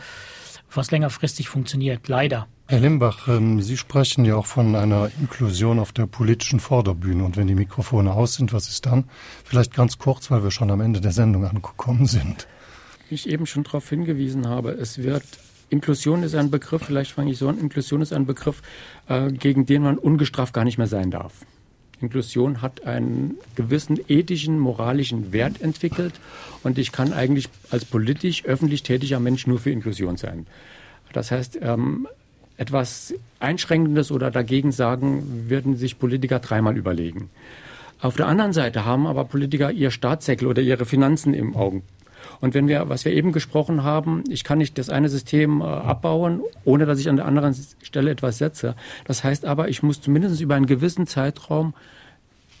[0.76, 2.08] was längerfristig funktioniert.
[2.08, 2.48] Leider.
[2.68, 7.24] Herr Limbach, ähm, Sie sprechen ja auch von einer Inklusion auf der politischen Vorderbühne.
[7.24, 9.04] Und wenn die Mikrofone aus sind, was ist dann?
[9.44, 12.46] Vielleicht ganz kurz, weil wir schon am Ende der Sendung angekommen sind.
[13.08, 15.24] Wie ich eben schon darauf hingewiesen habe, es wird
[15.68, 18.62] Inklusion ist ein Begriff, vielleicht fange ich so an, Inklusion ist ein Begriff,
[19.08, 21.46] äh, gegen den man ungestraft gar nicht mehr sein darf.
[22.02, 26.14] Inklusion hat einen gewissen ethischen, moralischen Wert entwickelt
[26.62, 30.46] und ich kann eigentlich als politisch, öffentlich tätiger Mensch nur für Inklusion sein.
[31.12, 32.08] Das heißt, ähm,
[32.56, 37.30] etwas Einschränkendes oder dagegen sagen, würden sich Politiker dreimal überlegen.
[38.00, 41.82] Auf der anderen Seite haben aber Politiker ihr Staatssäckel oder ihre Finanzen im Augen.
[42.40, 45.64] Und wenn wir, was wir eben gesprochen haben, ich kann nicht das eine System äh,
[45.64, 48.74] abbauen, ohne dass ich an der anderen Stelle etwas setze.
[49.04, 51.74] Das heißt aber, ich muss zumindest über einen gewissen Zeitraum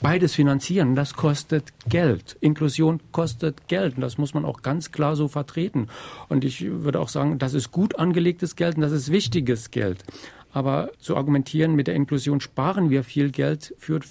[0.02, 0.94] beides finanzieren.
[0.94, 2.36] Das kostet Geld.
[2.40, 3.94] Inklusion kostet Geld.
[3.96, 5.88] Und das muss man auch ganz klar so vertreten.
[6.28, 10.04] Und ich würde auch sagen, das ist gut angelegtes Geld und das ist wichtiges Geld.
[10.52, 14.04] Aber zu argumentieren, mit der Inklusion sparen wir viel Geld, führt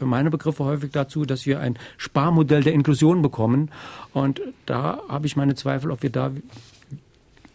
[0.00, 3.70] meine Begriffe häufig dazu, dass wir ein Sparmodell der Inklusion bekommen.
[4.12, 6.32] Und da habe ich meine Zweifel, ob wir da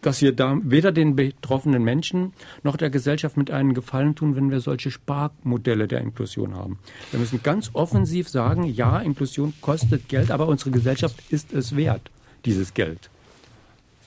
[0.02, 2.32] dass wir da weder den betroffenen Menschen
[2.62, 6.78] noch der Gesellschaft mit einem Gefallen tun, wenn wir solche Sparmodelle der Inklusion haben.
[7.12, 12.10] Wir müssen ganz offensiv sagen, ja, Inklusion kostet Geld, aber unsere Gesellschaft ist es wert,
[12.44, 13.10] dieses Geld.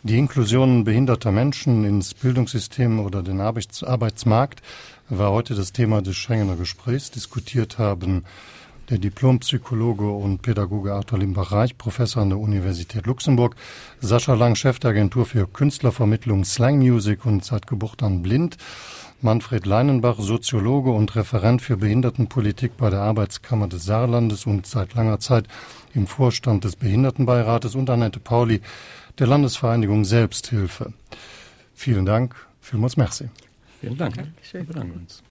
[0.03, 4.61] Die Inklusion behinderter Menschen ins Bildungssystem oder den Arbeitsmarkt
[5.09, 7.11] war heute das Thema des Schengener Gesprächs.
[7.11, 8.23] Diskutiert haben
[8.89, 13.55] der Diplompsychologe und Pädagoge Arthur Limbach-Reich, Professor an der Universität Luxemburg,
[13.99, 18.57] Sascha Lang, Chef der Agentur für Künstlervermittlung Slang Music und seit Geburt an blind,
[19.21, 25.19] Manfred Leinenbach, Soziologe und Referent für Behindertenpolitik bei der Arbeitskammer des Saarlandes und seit langer
[25.19, 25.47] Zeit
[25.93, 28.61] im Vorstand des Behindertenbeirates und Annette Pauli
[29.17, 30.93] der Landesvereinigung Selbsthilfe.
[31.73, 33.29] Vielen Dank, vielmals merci.
[33.79, 34.15] Vielen Dank.
[34.15, 34.61] Dankeschön.
[34.61, 35.23] Wir bedanken uns.